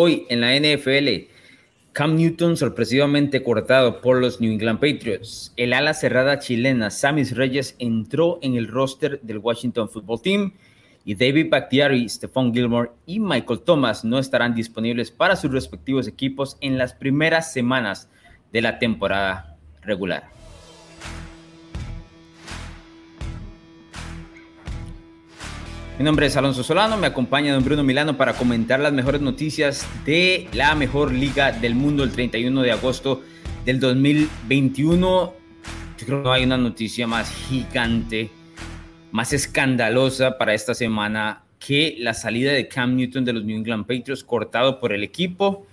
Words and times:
Hoy 0.00 0.26
en 0.28 0.40
la 0.42 0.54
NFL, 0.54 1.26
Cam 1.92 2.14
Newton 2.14 2.56
sorpresivamente 2.56 3.42
cortado 3.42 4.00
por 4.00 4.20
los 4.20 4.40
New 4.40 4.52
England 4.52 4.78
Patriots. 4.78 5.52
El 5.56 5.72
ala 5.72 5.92
cerrada 5.92 6.38
chilena 6.38 6.90
Samis 6.90 7.36
Reyes 7.36 7.74
entró 7.80 8.38
en 8.40 8.54
el 8.54 8.68
roster 8.68 9.20
del 9.22 9.38
Washington 9.38 9.88
Football 9.88 10.22
Team 10.22 10.52
y 11.04 11.16
David 11.16 11.48
Bakhtiari, 11.50 12.08
Stephon 12.08 12.54
Gilmore 12.54 12.92
y 13.06 13.18
Michael 13.18 13.62
Thomas 13.62 14.04
no 14.04 14.20
estarán 14.20 14.54
disponibles 14.54 15.10
para 15.10 15.34
sus 15.34 15.50
respectivos 15.50 16.06
equipos 16.06 16.58
en 16.60 16.78
las 16.78 16.92
primeras 16.92 17.52
semanas 17.52 18.08
de 18.52 18.62
la 18.62 18.78
temporada 18.78 19.56
regular. 19.82 20.37
Mi 25.98 26.04
nombre 26.04 26.26
es 26.26 26.36
Alonso 26.36 26.62
Solano, 26.62 26.96
me 26.96 27.08
acompaña 27.08 27.52
don 27.52 27.64
Bruno 27.64 27.82
Milano 27.82 28.16
para 28.16 28.34
comentar 28.34 28.78
las 28.78 28.92
mejores 28.92 29.20
noticias 29.20 29.84
de 30.04 30.46
la 30.52 30.76
mejor 30.76 31.10
liga 31.12 31.50
del 31.50 31.74
mundo 31.74 32.04
el 32.04 32.12
31 32.12 32.62
de 32.62 32.70
agosto 32.70 33.24
del 33.64 33.80
2021. 33.80 35.34
Yo 35.98 36.06
creo 36.06 36.18
que 36.18 36.24
no 36.24 36.32
hay 36.32 36.44
una 36.44 36.56
noticia 36.56 37.08
más 37.08 37.32
gigante, 37.48 38.30
más 39.10 39.32
escandalosa 39.32 40.38
para 40.38 40.54
esta 40.54 40.72
semana 40.72 41.42
que 41.58 41.96
la 41.98 42.14
salida 42.14 42.52
de 42.52 42.68
Cam 42.68 42.94
Newton 42.94 43.24
de 43.24 43.32
los 43.32 43.42
New 43.42 43.56
England 43.56 43.84
Patriots 43.84 44.22
cortado 44.22 44.78
por 44.78 44.92
el 44.92 45.02
equipo. 45.02 45.66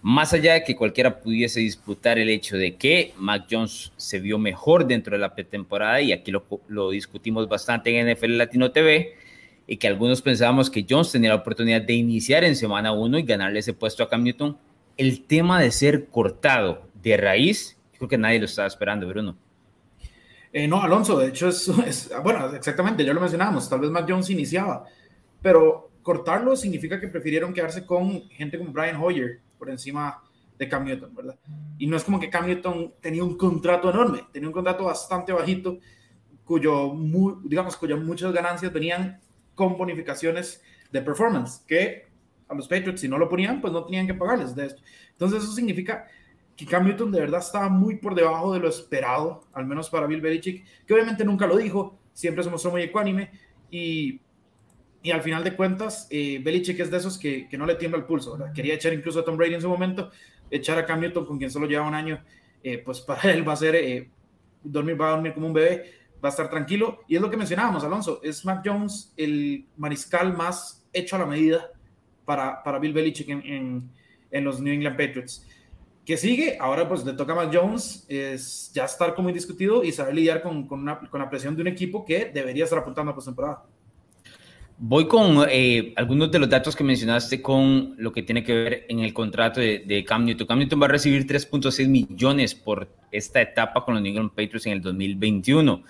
Más 0.00 0.32
allá 0.32 0.54
de 0.54 0.62
que 0.62 0.76
cualquiera 0.76 1.18
pudiese 1.18 1.58
disputar 1.58 2.20
el 2.20 2.28
hecho 2.28 2.56
de 2.56 2.76
que 2.76 3.14
Mac 3.18 3.48
Jones 3.50 3.92
se 3.96 4.20
vio 4.20 4.38
mejor 4.38 4.86
dentro 4.86 5.16
de 5.16 5.20
la 5.20 5.34
pretemporada, 5.34 6.00
y 6.00 6.12
aquí 6.12 6.30
lo, 6.30 6.44
lo 6.68 6.90
discutimos 6.90 7.48
bastante 7.48 7.98
en 7.98 8.12
NFL 8.12 8.38
Latino 8.38 8.70
TV, 8.70 9.16
y 9.72 9.78
que 9.78 9.88
algunos 9.88 10.20
pensábamos 10.20 10.68
que 10.68 10.84
Jones 10.86 11.12
tenía 11.12 11.30
la 11.30 11.36
oportunidad 11.36 11.80
de 11.80 11.94
iniciar 11.94 12.44
en 12.44 12.56
semana 12.56 12.92
1 12.92 13.20
y 13.20 13.22
ganarle 13.22 13.60
ese 13.60 13.72
puesto 13.72 14.02
a 14.02 14.08
Cam 14.10 14.22
Newton, 14.22 14.58
el 14.98 15.24
tema 15.24 15.58
de 15.62 15.70
ser 15.70 16.08
cortado 16.08 16.82
de 17.02 17.16
raíz, 17.16 17.78
creo 17.96 18.06
que 18.06 18.18
nadie 18.18 18.38
lo 18.38 18.44
estaba 18.44 18.68
esperando, 18.68 19.08
Bruno. 19.08 19.34
Eh, 20.52 20.68
no, 20.68 20.82
Alonso, 20.82 21.18
de 21.18 21.28
hecho 21.28 21.48
es, 21.48 22.10
bueno, 22.22 22.54
exactamente, 22.54 23.02
ya 23.02 23.14
lo 23.14 23.20
mencionábamos, 23.22 23.66
tal 23.66 23.80
vez 23.80 23.90
Mac 23.90 24.04
Jones 24.06 24.28
iniciaba, 24.28 24.84
pero 25.40 25.90
cortarlo 26.02 26.54
significa 26.54 27.00
que 27.00 27.08
prefirieron 27.08 27.54
quedarse 27.54 27.86
con 27.86 28.28
gente 28.28 28.58
como 28.58 28.72
Brian 28.72 28.96
Hoyer 29.02 29.40
por 29.58 29.70
encima 29.70 30.22
de 30.58 30.68
Cam 30.68 30.84
Newton, 30.84 31.14
¿verdad? 31.14 31.36
Y 31.78 31.86
no 31.86 31.96
es 31.96 32.04
como 32.04 32.20
que 32.20 32.28
Cam 32.28 32.46
Newton 32.46 32.92
tenía 33.00 33.24
un 33.24 33.38
contrato 33.38 33.88
enorme, 33.88 34.26
tenía 34.34 34.50
un 34.50 34.52
contrato 34.52 34.84
bastante 34.84 35.32
bajito, 35.32 35.78
cuyo, 36.44 36.92
digamos, 37.42 37.74
cuyas 37.78 37.98
muchas 37.98 38.34
ganancias 38.34 38.70
venían 38.70 39.18
con 39.54 39.76
bonificaciones 39.76 40.62
de 40.90 41.02
performance, 41.02 41.64
que 41.66 42.06
a 42.48 42.54
los 42.54 42.68
Patriots, 42.68 43.00
si 43.00 43.08
no 43.08 43.18
lo 43.18 43.28
ponían, 43.28 43.60
pues 43.60 43.72
no 43.72 43.84
tenían 43.84 44.06
que 44.06 44.14
pagarles 44.14 44.54
de 44.54 44.66
esto. 44.66 44.82
Entonces, 45.12 45.42
eso 45.42 45.52
significa 45.52 46.06
que 46.56 46.66
Cam 46.66 46.86
Newton 46.86 47.10
de 47.10 47.20
verdad 47.20 47.40
estaba 47.40 47.68
muy 47.68 47.96
por 47.96 48.14
debajo 48.14 48.52
de 48.52 48.60
lo 48.60 48.68
esperado, 48.68 49.44
al 49.52 49.66
menos 49.66 49.88
para 49.88 50.06
Bill 50.06 50.20
Belichick, 50.20 50.64
que 50.86 50.94
obviamente 50.94 51.24
nunca 51.24 51.46
lo 51.46 51.56
dijo, 51.56 51.98
siempre 52.12 52.44
se 52.44 52.50
mostró 52.50 52.70
muy 52.70 52.82
ecuánime 52.82 53.30
y, 53.70 54.20
y 55.02 55.10
al 55.10 55.22
final 55.22 55.42
de 55.44 55.56
cuentas, 55.56 56.06
eh, 56.10 56.40
Belichick 56.42 56.78
es 56.80 56.90
de 56.90 56.98
esos 56.98 57.18
que, 57.18 57.48
que 57.48 57.56
no 57.56 57.64
le 57.64 57.76
tiembla 57.76 57.98
el 57.98 58.04
pulso, 58.04 58.38
Quería 58.54 58.74
echar 58.74 58.92
incluso 58.92 59.20
a 59.20 59.24
Tom 59.24 59.36
Brady 59.36 59.54
en 59.54 59.62
su 59.62 59.68
momento, 59.68 60.10
echar 60.50 60.78
a 60.78 60.84
Cam 60.84 61.00
Newton 61.00 61.24
con 61.24 61.38
quien 61.38 61.50
solo 61.50 61.66
lleva 61.66 61.86
un 61.88 61.94
año, 61.94 62.22
eh, 62.62 62.78
pues 62.78 63.00
para 63.00 63.22
él 63.32 63.48
va 63.48 63.54
a 63.54 63.56
ser 63.56 63.74
eh, 63.74 64.10
dormir, 64.62 65.00
va 65.00 65.10
dormir 65.10 65.32
como 65.32 65.46
un 65.46 65.52
bebé 65.54 66.01
va 66.22 66.28
a 66.28 66.30
estar 66.30 66.48
tranquilo. 66.48 67.00
Y 67.08 67.16
es 67.16 67.22
lo 67.22 67.30
que 67.30 67.36
mencionábamos, 67.36 67.84
Alonso, 67.84 68.20
es 68.22 68.44
Mac 68.44 68.62
Jones 68.64 69.12
el 69.16 69.66
mariscal 69.76 70.36
más 70.36 70.86
hecho 70.92 71.16
a 71.16 71.20
la 71.20 71.26
medida 71.26 71.70
para, 72.24 72.62
para 72.62 72.78
Bill 72.78 72.92
Belichick 72.92 73.28
en, 73.28 73.90
en, 74.30 74.44
los 74.44 74.60
New 74.60 74.72
England 74.72 74.96
Patriots. 74.96 75.46
Que 76.04 76.16
sigue, 76.16 76.56
ahora 76.58 76.88
pues 76.88 77.04
le 77.04 77.12
toca 77.12 77.32
a 77.32 77.36
Mac 77.36 77.50
Jones 77.52 78.04
es 78.08 78.72
ya 78.74 78.84
estar 78.84 79.14
como 79.14 79.28
indiscutido 79.28 79.84
y 79.84 79.92
saber 79.92 80.14
lidiar 80.14 80.42
con, 80.42 80.66
con, 80.66 80.84
con 81.10 81.20
la 81.20 81.30
presión 81.30 81.54
de 81.54 81.62
un 81.62 81.68
equipo 81.68 82.04
que 82.04 82.26
debería 82.26 82.64
estar 82.64 82.78
apuntando 82.78 83.12
a 83.12 83.14
postemporada. 83.14 83.64
Voy 84.84 85.06
con 85.06 85.46
eh, 85.48 85.92
algunos 85.96 86.32
de 86.32 86.40
los 86.40 86.48
datos 86.48 86.74
que 86.74 86.82
mencionaste 86.82 87.40
con 87.40 87.94
lo 87.98 88.10
que 88.10 88.24
tiene 88.24 88.42
que 88.42 88.52
ver 88.52 88.86
en 88.88 88.98
el 88.98 89.14
contrato 89.14 89.60
de, 89.60 89.84
de 89.86 90.02
Cam 90.02 90.24
Newton. 90.24 90.46
Cam 90.46 90.58
Newton 90.58 90.82
va 90.82 90.86
a 90.86 90.88
recibir 90.88 91.24
3.6 91.24 91.86
millones 91.86 92.56
por 92.56 92.88
esta 93.12 93.40
etapa 93.40 93.84
con 93.84 93.94
los 93.94 94.02
New 94.02 94.10
England 94.10 94.30
Patriots 94.30 94.66
en 94.66 94.72
el 94.72 94.82
2021. 94.82 95.84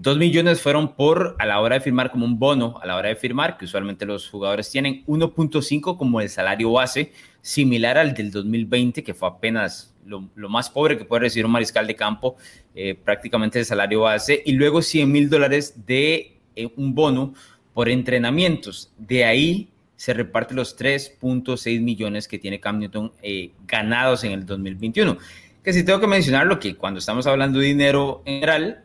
Dos 0.00 0.16
millones 0.16 0.62
fueron 0.62 0.94
por 0.94 1.34
a 1.40 1.44
la 1.44 1.58
hora 1.58 1.74
de 1.74 1.80
firmar 1.80 2.12
como 2.12 2.24
un 2.24 2.38
bono, 2.38 2.78
a 2.80 2.86
la 2.86 2.94
hora 2.94 3.08
de 3.08 3.16
firmar, 3.16 3.58
que 3.58 3.64
usualmente 3.64 4.06
los 4.06 4.28
jugadores 4.28 4.70
tienen 4.70 5.04
1.5 5.06 5.98
como 5.98 6.20
el 6.20 6.28
salario 6.28 6.70
base, 6.70 7.10
similar 7.40 7.98
al 7.98 8.14
del 8.14 8.30
2020, 8.30 9.02
que 9.02 9.12
fue 9.12 9.28
apenas 9.28 9.92
lo, 10.06 10.20
más 10.48 10.70
pobre 10.70 10.96
que 10.96 11.04
puede 11.04 11.22
recibir 11.22 11.46
un 11.46 11.50
mariscal 11.50 11.88
de 11.88 11.96
campo, 11.96 12.36
eh, 12.76 12.94
prácticamente 12.94 13.58
el 13.58 13.64
salario 13.64 14.02
base, 14.02 14.40
y 14.46 14.52
luego 14.52 14.82
100 14.82 15.10
mil 15.10 15.28
dólares 15.28 15.84
de 15.84 16.36
eh, 16.54 16.68
un 16.76 16.94
bono 16.94 17.34
por 17.74 17.88
entrenamientos. 17.88 18.92
De 18.98 19.24
ahí 19.24 19.68
se 19.96 20.14
reparte 20.14 20.54
los 20.54 20.78
3.6 20.78 21.80
millones 21.80 22.28
que 22.28 22.38
tiene 22.38 22.60
Cam 22.60 22.78
Newton 22.78 23.10
eh, 23.20 23.50
ganados 23.66 24.22
en 24.22 24.30
el 24.30 24.46
2021. 24.46 25.18
Que 25.60 25.72
si 25.72 25.84
tengo 25.84 25.98
que 25.98 26.06
mencionarlo, 26.06 26.60
que 26.60 26.76
cuando 26.76 27.00
estamos 27.00 27.26
hablando 27.26 27.58
de 27.58 27.66
dinero 27.66 28.22
en 28.26 28.34
general, 28.34 28.84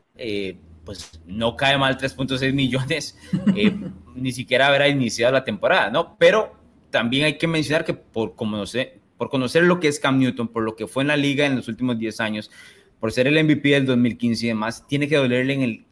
pues 0.86 1.22
no 1.26 1.56
cae 1.56 1.78
mal 1.78 1.98
3.6 1.98 2.54
millones, 2.54 3.18
eh, 3.56 3.74
ni 4.16 4.32
siquiera 4.32 4.68
habrá 4.68 4.88
iniciado 4.88 5.34
la 5.34 5.44
temporada, 5.44 5.90
¿no? 5.90 6.18
Pero 6.18 6.56
también 6.90 7.26
hay 7.26 7.38
que 7.38 7.48
mencionar 7.48 7.86
que 7.86 7.94
por 7.94 8.36
conocer, 8.36 9.00
por 9.18 9.30
conocer 9.30 9.64
lo 9.64 9.80
que 9.80 9.88
es 9.88 10.00
Cam 10.00 10.20
Newton, 10.20 10.48
por 10.48 10.64
lo 10.64 10.76
que 10.76 10.88
fue 10.88 11.04
en 11.04 11.08
la 11.08 11.18
liga 11.18 11.46
en 11.46 11.56
los 11.56 11.68
últimos 11.68 11.98
10 11.98 12.20
años, 12.20 12.52
por 13.00 13.12
ser 13.12 13.28
el 13.28 13.44
MVP 13.44 13.70
del 13.70 13.86
2015 13.86 14.46
y 14.46 14.50
demás, 14.50 14.88
tiene 14.88 15.08
que 15.08 15.18
dolerle 15.18 15.54
en 15.54 15.62
el, 15.62 15.86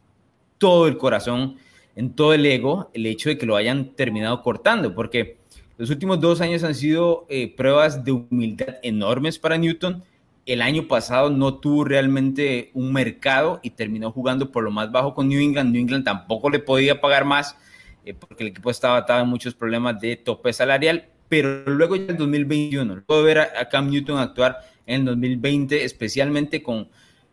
todo 0.58 0.86
el 0.86 0.96
corazón, 0.96 1.56
en 1.96 2.14
todo 2.14 2.34
el 2.34 2.46
ego, 2.46 2.90
el 2.94 3.06
hecho 3.06 3.28
de 3.28 3.38
que 3.38 3.46
lo 3.46 3.56
hayan 3.56 3.94
terminado 3.94 4.42
cortando, 4.42 4.94
porque 4.94 5.38
los 5.76 5.90
últimos 5.90 6.20
dos 6.20 6.40
años 6.40 6.62
han 6.64 6.74
sido 6.74 7.26
eh, 7.28 7.54
pruebas 7.54 8.04
de 8.04 8.12
humildad 8.12 8.76
enormes 8.82 9.38
para 9.38 9.58
Newton 9.58 10.04
el 10.46 10.62
año 10.62 10.88
pasado 10.88 11.30
no 11.30 11.54
tuvo 11.54 11.84
realmente 11.84 12.70
un 12.74 12.92
mercado 12.92 13.60
y 13.62 13.70
terminó 13.70 14.10
jugando 14.10 14.50
por 14.50 14.64
lo 14.64 14.70
más 14.70 14.90
bajo 14.90 15.14
con 15.14 15.28
New 15.28 15.40
England. 15.40 15.72
New 15.72 15.82
England 15.82 16.04
tampoco 16.04 16.50
le 16.50 16.58
podía 16.58 17.00
pagar 17.00 17.24
más 17.24 17.56
eh, 18.04 18.14
porque 18.14 18.42
el 18.42 18.48
equipo 18.48 18.70
estaba 18.70 18.96
atado 18.96 19.22
en 19.22 19.28
muchos 19.28 19.54
problemas 19.54 20.00
de 20.00 20.16
tope 20.16 20.52
salarial. 20.52 21.08
Pero 21.28 21.64
luego 21.64 21.96
en 21.96 22.16
2021, 22.16 23.04
puedo 23.06 23.22
ver 23.22 23.38
a, 23.38 23.68
Cam 23.70 23.88
Newton 23.88 24.18
actuar 24.18 24.58
en 24.84 25.00
el 25.00 25.06
2020, 25.06 25.84
especialmente 25.84 26.62
con 26.62 26.88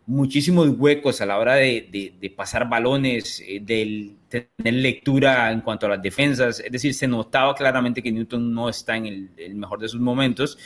muchísimos 0.06 0.69
huecos 0.69 1.19
a 1.19 1.25
la 1.25 1.38
hora 1.38 1.56
de, 1.56 2.31
pasar 2.36 2.69
balones, 2.69 3.44
eh, 3.46 3.59
de 3.62 4.14
tener 4.30 4.74
lectura 4.75 5.52
en 5.52 5.62
cuanto 5.62 5.88
a 5.88 5.90
las 5.90 6.02
defensas. 6.02 6.62
Es 6.62 6.72
decir, 6.72 6.94
se 6.94 7.08
notaba 7.08 7.56
claramente 7.56 8.02
que 8.02 8.12
Newton 8.12 8.53
no 8.53 8.69
está 8.69 8.96
en 8.96 9.30
el 9.36 9.56
mejor 9.56 9.80
de 9.80 9.90
sus 9.90 10.00
momentos 10.00 10.58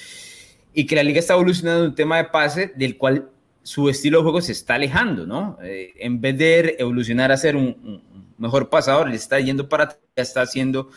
y 0.74 0.86
que 0.86 0.96
la 0.96 1.04
liga 1.04 1.20
está 1.20 1.34
evolucionando 1.34 1.84
en 1.84 1.90
un 1.92 1.96
tema 1.96 2.18
de 2.18 2.26
pase 2.26 2.72
del 2.76 2.98
cual 2.98 3.30
su 3.62 3.90
estilo 3.90 4.18
de 4.18 4.24
juego 4.24 4.42
se 4.42 4.52
está 4.52 4.76
alejando, 4.76 5.26
¿no? 5.26 5.58
Eh, 5.64 5.94
en 6.00 6.20
vez 6.20 6.38
de 6.38 6.76
evolucionar 6.80 7.32
a 7.32 7.38
ser 7.38 7.56
un, 7.56 8.04
mejor 8.38 8.70
pasador, 8.70 9.10
le 9.10 9.16
está 9.16 9.40
yendo 9.40 9.70
para 9.70 9.86
atrás, 9.86 10.00
está 10.16 10.42
haciendo 10.42 10.90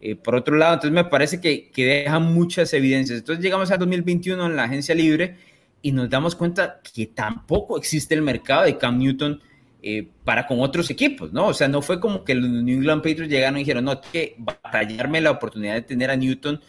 eh, 0.00 0.16
por 0.16 0.34
otro 0.34 0.56
lado. 0.56 0.74
Entonces 0.74 0.94
me 0.94 1.04
parece 1.04 1.40
que, 1.40 1.70
que 1.70 1.84
deja 1.84 2.18
muchas 2.18 2.72
evidencias. 2.72 3.18
Entonces 3.18 3.44
llegamos 3.44 3.70
a 3.70 3.76
2021 3.76 4.46
en 4.46 4.56
la 4.56 4.64
agencia 4.64 4.94
libre 4.94 5.36
y 5.82 5.92
nos 5.92 6.08
damos 6.08 6.34
cuenta 6.34 6.80
que 6.94 7.06
tampoco 7.06 7.76
existe 7.76 8.14
el 8.14 8.22
mercado 8.22 8.64
de 8.64 8.78
Cam 8.78 8.98
Newton 8.98 9.40
eh, 9.82 10.08
para 10.24 10.46
con 10.46 10.60
otros 10.60 10.88
equipos, 10.90 11.32
¿no? 11.32 11.48
O 11.48 11.54
sea, 11.54 11.68
no 11.68 11.82
fue 11.82 12.00
como 12.00 12.24
que 12.24 12.34
los 12.34 12.48
New 12.48 12.78
England 12.78 13.02
Patriots 13.02 13.28
llegaron 13.28 13.58
y 13.58 13.60
dijeron, 13.60 13.84
no, 13.84 14.00
que 14.00 14.34
batallarme 14.38 15.20
la 15.20 15.32
oportunidad 15.32 15.74
de 15.74 15.82
tener 15.82 16.10
a 16.10 16.16
Newton 16.16 16.60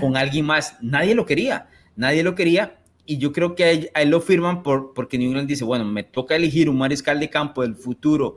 con 0.00 0.16
alguien 0.16 0.44
más. 0.44 0.76
Nadie 0.80 1.14
lo 1.14 1.24
quería 1.24 1.68
nadie 1.96 2.22
lo 2.22 2.34
quería 2.34 2.78
y 3.06 3.18
yo 3.18 3.32
creo 3.32 3.54
que 3.54 3.64
ahí, 3.64 3.88
él 3.94 4.10
lo 4.10 4.20
firman 4.20 4.62
por, 4.62 4.92
porque 4.92 5.16
New 5.16 5.28
England 5.28 5.48
dice, 5.48 5.64
bueno, 5.64 5.84
me 5.84 6.02
toca 6.02 6.34
elegir 6.34 6.68
un 6.68 6.76
mariscal 6.76 7.20
de 7.20 7.30
campo 7.30 7.62
del 7.62 7.76
futuro 7.76 8.36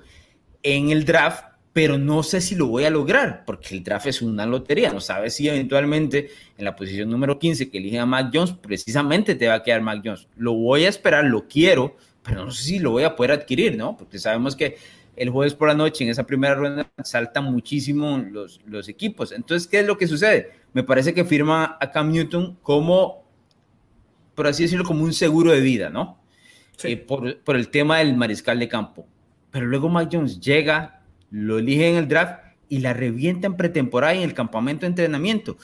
en 0.62 0.92
el 0.92 1.06
draft, 1.06 1.44
pero 1.74 1.98
no 1.98 2.24
sé 2.24 2.40
si 2.40 2.56
lo 2.56 2.68
voy 2.68 2.86
a 2.86 2.90
lograr, 2.90 3.44
porque 3.46 3.76
el 3.76 3.84
draft 3.84 4.08
es 4.08 4.22
una 4.22 4.46
lotería, 4.46 4.94
no 4.94 5.02
sabes 5.02 5.36
si 5.36 5.48
eventualmente 5.48 6.30
en 6.58 6.66
la 6.66 6.76
posición 6.76 7.10
número 7.10 7.40
15 7.40 7.70
que 7.70 7.80
eligen 7.80 8.02
a 8.02 8.06
Mac 8.06 8.30
Jones, 8.34 8.54
precisamente 8.54 9.36
te 9.36 9.48
va 9.48 9.56
a 9.56 9.64
quedar 9.64 9.82
Mac 9.82 10.02
Jones. 10.04 10.28
Lo 10.36 10.54
voy 10.54 10.86
a 10.86 10.90
esperar, 10.90 11.26
lo 11.26 11.48
quiero, 11.48 11.96
pero 12.24 12.46
no 12.46 12.52
sé 12.52 12.64
si 12.64 12.80
lo 12.80 12.92
voy 12.92 13.04
a 13.04 13.16
poder 13.16 13.32
adquirir, 13.32 13.76
¿no? 13.76 13.98
Porque 13.98 14.20
sabemos 14.20 14.56
que 14.56 14.78
el 15.16 15.30
jueves 15.32 15.54
por 15.54 15.68
la 15.68 15.74
noche 15.74 16.04
en 16.04 16.12
esa 16.12 16.26
primera 16.26 16.56
ronda 16.56 16.92
saltan 17.04 17.46
muchísimo 17.46 18.18
los, 18.20 18.62
los 18.66 18.88
equipos. 18.88 19.32
Entonces, 19.32 19.68
¿qué 19.68 19.80
es 19.80 19.86
lo 19.86 19.98
que 19.98 20.08
sucede? 20.08 20.52
Me 20.74 20.84
parece 20.84 21.14
que 21.14 21.26
firma 21.26 21.78
a 21.80 21.92
Cam 21.92 22.12
Newton 22.12 22.58
como 22.62 23.29
por 24.40 24.48
así 24.48 24.64
decirlo, 24.64 24.86
como 24.86 25.04
un 25.04 25.12
seguro 25.12 25.52
de 25.52 25.60
vida, 25.60 25.90
¿no? 25.90 26.18
Sí. 26.78 26.94
Eh, 26.94 26.98
por, 26.98 27.40
por, 27.40 27.58
el 27.58 27.68
tema 27.68 27.98
del 27.98 28.16
mariscal 28.16 28.58
de 28.58 28.70
campo. 28.70 29.06
Pero 29.52 29.66
luego 29.66 29.90
Mac 29.90 30.08
Jones 30.10 30.40
llega, 30.40 31.02
lo 31.30 31.60
elige 31.60 31.90
en 31.90 31.98
el 31.98 32.08
draft 32.08 32.40
y 32.70 32.80
la 32.80 32.94
revienta 32.94 33.48
en 33.48 33.58
pretemporada 33.58 34.16
y 34.16 34.20
en 34.20 34.24
el 34.24 34.34
campamento 34.34 34.84
de 34.84 34.92
entrenamiento. 34.92 35.58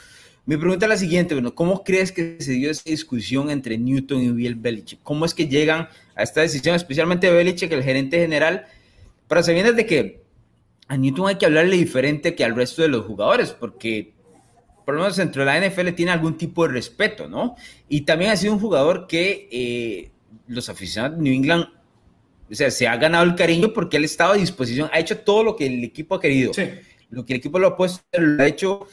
Mi 0.46 0.58
pregunta 0.58 0.88
es 0.88 0.90
la 0.90 0.98
siguiente, 0.98 1.36
bueno, 1.36 1.56
¿cómo 1.56 1.86
crees 1.86 2.12
que 2.12 2.36
se 2.42 2.52
dio 2.52 2.70
esa 2.70 2.84
discusión 2.90 3.50
entre 3.50 3.78
Newton 3.78 4.22
y 4.22 4.32
Bill 4.32 4.56
Belichick? 4.56 5.00
¿Cómo 5.04 5.24
es 5.24 5.34
que 5.34 5.48
llegan 5.48 5.88
a 6.14 6.24
esta 6.24 6.42
decisión, 6.42 6.76
especialmente 6.76 7.32
Belichick, 7.32 7.72
el 7.72 7.82
gerente 7.82 8.20
general, 8.20 8.66
para 9.30 9.42
sabiendo 9.42 9.72
de 9.72 9.86
que 9.86 10.22
a 10.90 10.98
Newton 10.98 11.30
hay 11.30 11.36
que 11.38 11.46
hablarle 11.46 11.78
diferente 11.78 12.36
que 12.36 12.44
al 12.44 12.58
resto 12.58 12.82
de 12.82 12.90
los 12.90 13.06
jugadores, 13.06 13.52
porque 13.52 14.15
por 14.86 14.96
lo 14.96 15.02
menos 15.02 15.18
dentro 15.18 15.44
de 15.44 15.46
la 15.48 15.68
NFL 15.68 15.90
tiene 15.90 16.12
algún 16.12 16.38
tipo 16.38 16.68
de 16.68 16.74
respeto, 16.74 17.28
¿no? 17.28 17.56
Y 17.90 18.02
también 18.02 18.32
ha 18.32 18.38
sido 18.38 18.54
un 18.54 18.60
jugador 18.60 19.08
que 19.08 19.50
eh, 19.52 20.12
los 20.48 20.70
aficionados 20.70 21.18
de 21.18 21.24
New 21.24 21.34
England, 21.34 21.66
o 22.50 22.54
sea, 22.54 22.70
se 22.70 22.88
ha 22.88 22.96
ganado 22.98 23.24
el 23.24 23.36
cariño 23.36 23.74
porque 23.74 23.98
él 23.98 24.04
ha 24.04 24.06
estado 24.06 24.34
a 24.34 24.38
disposición, 24.38 24.90
ha 24.94 25.00
hecho 25.00 25.18
todo 25.18 25.44
lo 25.44 25.56
que 25.56 25.66
el 25.66 25.84
equipo 25.84 26.16
ha 26.16 26.22
querido. 26.22 26.54
Sí. 26.54 26.70
Lo 27.10 27.26
que 27.26 27.34
el 27.34 27.40
equipo 27.40 27.60
lo 27.60 27.68
ha 27.68 27.78
puesto, 27.78 28.04
lo 28.20 28.44
ha 28.44 28.48
hecho 28.48 28.88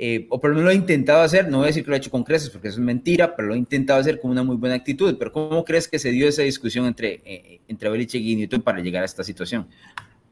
eh, 0.00 0.28
o 0.30 0.40
por 0.40 0.50
lo 0.50 0.56
menos 0.56 0.66
lo 0.66 0.70
ha 0.70 0.80
intentado 0.80 1.22
hacer, 1.22 1.48
no 1.48 1.58
voy 1.58 1.64
a 1.64 1.66
decir 1.68 1.82
que 1.82 1.90
lo 1.90 1.94
ha 1.94 1.98
hecho 1.98 2.12
con 2.12 2.22
creces 2.22 2.50
porque 2.50 2.68
eso 2.68 2.78
es 2.78 2.84
mentira, 2.84 3.34
pero 3.34 3.48
lo 3.48 3.54
ha 3.54 3.56
intentado 3.56 3.98
hacer 3.98 4.20
con 4.20 4.30
una 4.30 4.44
muy 4.44 4.54
buena 4.54 4.76
actitud. 4.76 5.16
Pero 5.18 5.32
¿cómo 5.32 5.64
crees 5.64 5.88
que 5.88 5.98
se 5.98 6.10
dio 6.10 6.28
esa 6.28 6.42
discusión 6.42 6.86
entre, 6.86 7.20
eh, 7.24 7.60
entre 7.66 7.90
Belichick 7.90 8.22
y 8.22 8.36
Newton 8.36 8.62
para 8.62 8.78
llegar 8.78 9.02
a 9.02 9.06
esta 9.06 9.24
situación? 9.24 9.66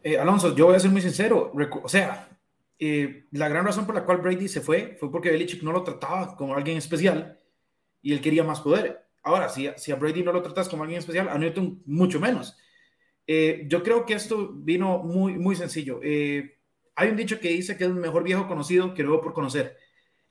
Eh, 0.04 0.18
Alonso, 0.18 0.54
yo 0.54 0.66
voy 0.66 0.76
a 0.76 0.78
ser 0.78 0.92
muy 0.92 1.02
sincero, 1.02 1.52
o 1.82 1.88
sea, 1.88 2.28
la 2.78 3.48
gran 3.48 3.64
razón 3.64 3.86
por 3.86 3.94
la 3.94 4.04
cual 4.04 4.18
Brady 4.18 4.48
se 4.48 4.60
fue 4.60 4.96
fue 5.00 5.10
porque 5.10 5.30
Belichick 5.30 5.62
no 5.62 5.72
lo 5.72 5.82
trataba 5.82 6.36
como 6.36 6.54
alguien 6.54 6.76
especial 6.76 7.40
y 8.02 8.12
él 8.12 8.20
quería 8.20 8.44
más 8.44 8.60
poder. 8.60 9.06
Ahora, 9.22 9.48
si, 9.48 9.68
si 9.76 9.92
a 9.92 9.96
Brady 9.96 10.22
no 10.22 10.32
lo 10.32 10.42
tratas 10.42 10.68
como 10.68 10.82
alguien 10.82 10.98
especial, 10.98 11.28
a 11.28 11.38
Newton 11.38 11.82
mucho 11.86 12.20
menos. 12.20 12.56
yo 13.26 13.82
creo 13.82 14.06
que 14.06 14.14
esto 14.14 14.52
vino 14.52 14.98
muy, 14.98 15.38
muy 15.38 15.56
sencillo. 15.56 16.00
Eh, 16.02 16.56
hay 16.96 17.10
un 17.10 17.16
dicho 17.16 17.38
que 17.38 17.50
dice 17.50 17.76
que 17.76 17.84
es 17.84 17.90
el 17.90 17.96
mejor 17.96 18.24
viejo 18.24 18.48
conocido 18.48 18.94
que 18.94 19.02
luego 19.02 19.20
por 19.20 19.34
conocer. 19.34 19.76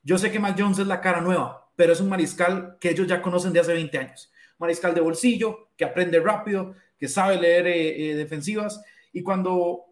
Yo 0.01 0.17
sé 0.17 0.31
que 0.31 0.39
Mac 0.39 0.55
Jones 0.57 0.79
es 0.79 0.87
la 0.87 0.99
cara 0.99 1.21
nueva, 1.21 1.71
pero 1.75 1.93
es 1.93 2.01
un 2.01 2.09
mariscal 2.09 2.77
que 2.79 2.89
ellos 2.89 3.07
ya 3.07 3.21
conocen 3.21 3.53
de 3.53 3.59
hace 3.59 3.73
20 3.73 3.97
años. 3.97 4.31
Mariscal 4.57 4.95
de 4.95 5.01
bolsillo, 5.01 5.69
que 5.77 5.85
aprende 5.85 6.19
rápido, 6.19 6.75
que 6.97 7.07
sabe 7.07 7.39
leer 7.39 7.67
eh, 7.67 8.11
eh, 8.11 8.15
defensivas. 8.15 8.83
Y 9.13 9.21
cuando, 9.21 9.85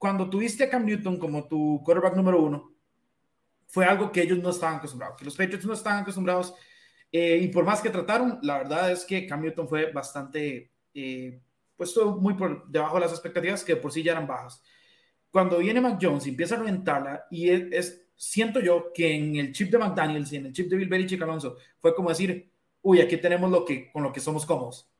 cuando 0.00 0.30
tuviste 0.30 0.64
a 0.64 0.70
Cam 0.70 0.86
Newton 0.86 1.18
como 1.18 1.46
tu 1.46 1.82
quarterback 1.84 2.16
número 2.16 2.40
uno, 2.40 2.72
fue 3.66 3.84
algo 3.84 4.10
que 4.10 4.22
ellos 4.22 4.38
no 4.38 4.48
estaban 4.48 4.76
acostumbrados, 4.76 5.18
que 5.18 5.26
los 5.26 5.36
Patriots 5.36 5.66
no 5.66 5.74
estaban 5.74 6.00
acostumbrados. 6.00 6.54
Eh, 7.12 7.38
y 7.42 7.48
por 7.48 7.64
más 7.64 7.82
que 7.82 7.90
trataron, 7.90 8.38
la 8.40 8.56
verdad 8.56 8.90
es 8.90 9.04
que 9.04 9.26
Cam 9.26 9.42
Newton 9.42 9.68
fue 9.68 9.92
bastante, 9.92 10.70
puesto 11.76 12.16
muy 12.16 12.32
por 12.32 12.66
debajo 12.66 12.94
de 12.94 13.02
las 13.02 13.12
expectativas 13.12 13.62
que 13.62 13.76
por 13.76 13.92
sí 13.92 14.02
ya 14.02 14.12
eran 14.12 14.26
bajas 14.26 14.62
cuando 15.30 15.58
viene 15.58 15.80
Mac 15.80 15.98
Jones 16.00 16.26
y 16.26 16.30
empieza 16.30 16.56
a 16.56 16.58
reventarla, 16.58 17.26
y 17.30 17.50
es, 17.50 18.02
siento 18.16 18.60
yo 18.60 18.92
que 18.92 19.14
en 19.14 19.36
el 19.36 19.52
chip 19.52 19.70
de 19.70 19.78
McDaniels 19.78 20.32
y 20.32 20.36
en 20.36 20.46
el 20.46 20.52
chip 20.52 20.68
de 20.68 20.76
Bill 20.76 20.88
Belichick 20.88 21.22
Alonso 21.22 21.56
fue 21.78 21.94
como 21.94 22.08
decir, 22.08 22.50
uy, 22.82 23.00
aquí 23.00 23.16
tenemos 23.16 23.50
lo 23.50 23.64
que, 23.64 23.90
con 23.92 24.02
lo 24.02 24.12
que 24.12 24.20
somos 24.20 24.44
cómodos. 24.44 24.90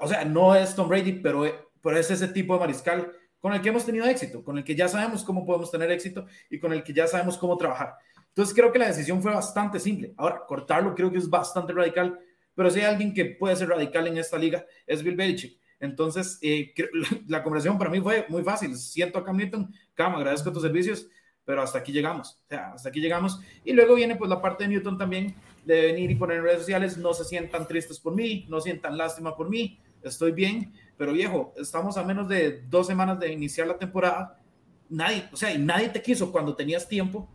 O 0.00 0.08
sea, 0.08 0.24
no 0.24 0.54
es 0.54 0.74
Tom 0.74 0.88
Brady, 0.88 1.12
pero, 1.14 1.44
pero 1.80 1.98
es 1.98 2.10
ese 2.10 2.28
tipo 2.28 2.54
de 2.54 2.60
mariscal 2.60 3.12
con 3.44 3.52
el 3.52 3.60
que 3.60 3.68
hemos 3.68 3.84
tenido 3.84 4.06
éxito, 4.06 4.42
con 4.42 4.56
el 4.56 4.64
que 4.64 4.74
ya 4.74 4.88
sabemos 4.88 5.22
cómo 5.22 5.44
podemos 5.44 5.70
tener 5.70 5.90
éxito 5.90 6.24
y 6.48 6.58
con 6.58 6.72
el 6.72 6.82
que 6.82 6.94
ya 6.94 7.06
sabemos 7.06 7.36
cómo 7.36 7.58
trabajar. 7.58 7.92
Entonces 8.28 8.54
creo 8.54 8.72
que 8.72 8.78
la 8.78 8.86
decisión 8.86 9.20
fue 9.20 9.34
bastante 9.34 9.78
simple. 9.78 10.14
Ahora, 10.16 10.46
cortarlo 10.46 10.94
creo 10.94 11.12
que 11.12 11.18
es 11.18 11.28
bastante 11.28 11.74
radical, 11.74 12.18
pero 12.54 12.70
si 12.70 12.80
hay 12.80 12.86
alguien 12.86 13.12
que 13.12 13.26
puede 13.26 13.54
ser 13.54 13.68
radical 13.68 14.06
en 14.06 14.16
esta 14.16 14.38
liga 14.38 14.64
es 14.86 15.02
Bill 15.02 15.14
Belichick. 15.14 15.60
Entonces, 15.78 16.38
eh, 16.40 16.72
la 17.28 17.42
conversación 17.42 17.76
para 17.76 17.90
mí 17.90 18.00
fue 18.00 18.24
muy 18.30 18.42
fácil. 18.42 18.74
Siento 18.78 19.18
a 19.18 19.24
Cam 19.26 19.36
Newton, 19.36 19.70
Cam, 19.92 20.14
agradezco 20.14 20.50
tus 20.50 20.62
servicios, 20.62 21.06
pero 21.44 21.60
hasta 21.60 21.80
aquí 21.80 21.92
llegamos. 21.92 22.40
O 22.46 22.48
sea, 22.48 22.72
hasta 22.72 22.88
aquí 22.88 23.00
llegamos. 23.02 23.42
Y 23.62 23.74
luego 23.74 23.94
viene 23.94 24.16
pues 24.16 24.30
la 24.30 24.40
parte 24.40 24.64
de 24.64 24.70
Newton 24.70 24.96
también 24.96 25.34
de 25.66 25.82
venir 25.82 26.10
y 26.10 26.14
poner 26.14 26.38
en 26.38 26.44
redes 26.44 26.60
sociales, 26.60 26.96
no 26.96 27.12
se 27.12 27.26
sientan 27.26 27.68
tristes 27.68 28.00
por 28.00 28.14
mí, 28.14 28.46
no 28.48 28.62
sientan 28.62 28.96
lástima 28.96 29.36
por 29.36 29.50
mí, 29.50 29.78
estoy 30.02 30.32
bien, 30.32 30.72
pero 30.96 31.12
viejo, 31.12 31.52
estamos 31.56 31.96
a 31.96 32.04
menos 32.04 32.28
de 32.28 32.62
dos 32.68 32.86
semanas 32.86 33.18
de 33.18 33.32
iniciar 33.32 33.66
la 33.66 33.78
temporada. 33.78 34.38
Nadie, 34.88 35.28
o 35.32 35.36
sea, 35.36 35.52
y 35.52 35.58
nadie 35.58 35.88
te 35.88 36.02
quiso 36.02 36.30
cuando 36.30 36.54
tenías 36.54 36.88
tiempo. 36.88 37.28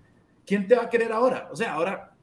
¿Quién 0.46 0.68
te 0.68 0.76
va 0.76 0.84
a 0.84 0.90
querer 0.90 1.12
ahora? 1.12 1.50
O 1.52 1.56
sea, 1.56 1.74
ahora 1.74 2.16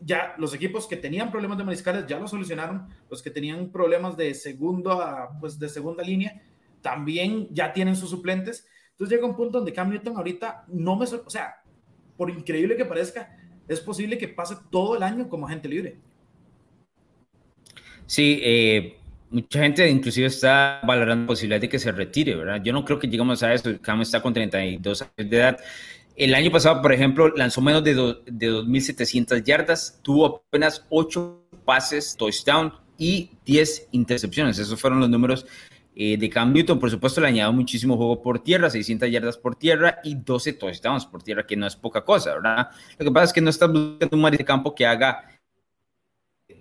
ya 0.00 0.34
los 0.38 0.52
equipos 0.54 0.86
que 0.86 0.96
tenían 0.96 1.30
problemas 1.30 1.58
de 1.58 1.64
mariscales 1.64 2.06
ya 2.06 2.18
lo 2.18 2.28
solucionaron, 2.28 2.88
los 3.10 3.22
que 3.22 3.30
tenían 3.30 3.70
problemas 3.70 4.16
de 4.16 4.34
segunda, 4.34 5.30
pues 5.40 5.58
de 5.58 5.68
segunda 5.68 6.02
línea, 6.02 6.42
también 6.80 7.48
ya 7.50 7.72
tienen 7.72 7.96
sus 7.96 8.10
suplentes. 8.10 8.66
Entonces 8.90 9.16
llega 9.16 9.26
un 9.26 9.36
punto 9.36 9.58
donde 9.58 9.72
Cam 9.72 9.90
Newton 9.90 10.16
ahorita 10.16 10.64
no 10.68 10.96
me, 10.96 11.06
o 11.06 11.30
sea, 11.30 11.62
por 12.16 12.30
increíble 12.30 12.76
que 12.76 12.84
parezca, 12.84 13.36
es 13.68 13.80
posible 13.80 14.18
que 14.18 14.28
pase 14.28 14.56
todo 14.70 14.96
el 14.96 15.02
año 15.02 15.28
como 15.28 15.46
agente 15.46 15.68
libre. 15.68 15.98
Sí, 18.06 18.40
eh, 18.42 18.98
mucha 19.32 19.60
gente 19.60 19.88
inclusive 19.88 20.26
está 20.26 20.80
valorando 20.84 21.22
la 21.22 21.26
posibilidad 21.26 21.60
de 21.60 21.68
que 21.68 21.78
se 21.78 21.90
retire, 21.90 22.36
¿verdad? 22.36 22.62
Yo 22.62 22.72
no 22.72 22.84
creo 22.84 22.98
que 22.98 23.08
lleguemos 23.08 23.42
a 23.42 23.52
eso. 23.52 23.70
Cam 23.80 24.02
está 24.02 24.20
con 24.22 24.32
32 24.32 25.02
años 25.02 25.30
de 25.30 25.36
edad. 25.36 25.58
El 26.14 26.34
año 26.34 26.50
pasado, 26.50 26.82
por 26.82 26.92
ejemplo, 26.92 27.28
lanzó 27.28 27.62
menos 27.62 27.82
de, 27.82 27.94
de 28.26 28.50
2.700 28.52 29.42
yardas, 29.42 29.98
tuvo 30.02 30.44
apenas 30.46 30.86
8 30.90 31.46
pases, 31.64 32.14
touchdown 32.16 32.72
y 32.98 33.30
10 33.46 33.88
intercepciones. 33.92 34.58
Esos 34.58 34.78
fueron 34.78 35.00
los 35.00 35.08
números 35.08 35.46
eh, 35.94 36.16
de 36.18 36.28
Cam 36.28 36.52
Newton. 36.52 36.78
Por 36.78 36.90
supuesto, 36.90 37.20
le 37.20 37.28
añadió 37.28 37.52
muchísimo 37.52 37.96
juego 37.96 38.20
por 38.20 38.42
tierra, 38.42 38.68
600 38.68 39.10
yardas 39.10 39.38
por 39.38 39.56
tierra 39.56 39.98
y 40.04 40.14
12 40.14 40.52
touchdowns 40.54 41.06
por 41.06 41.22
tierra, 41.22 41.46
que 41.46 41.56
no 41.56 41.66
es 41.66 41.76
poca 41.76 42.04
cosa, 42.04 42.34
¿verdad? 42.34 42.68
Lo 42.98 43.06
que 43.06 43.10
pasa 43.10 43.24
es 43.24 43.32
que 43.32 43.40
no 43.40 43.50
está 43.50 43.66
buscando 43.66 44.16
un 44.16 44.22
mar 44.22 44.36
de 44.36 44.44
campo 44.44 44.74
que 44.74 44.86
haga 44.86 45.24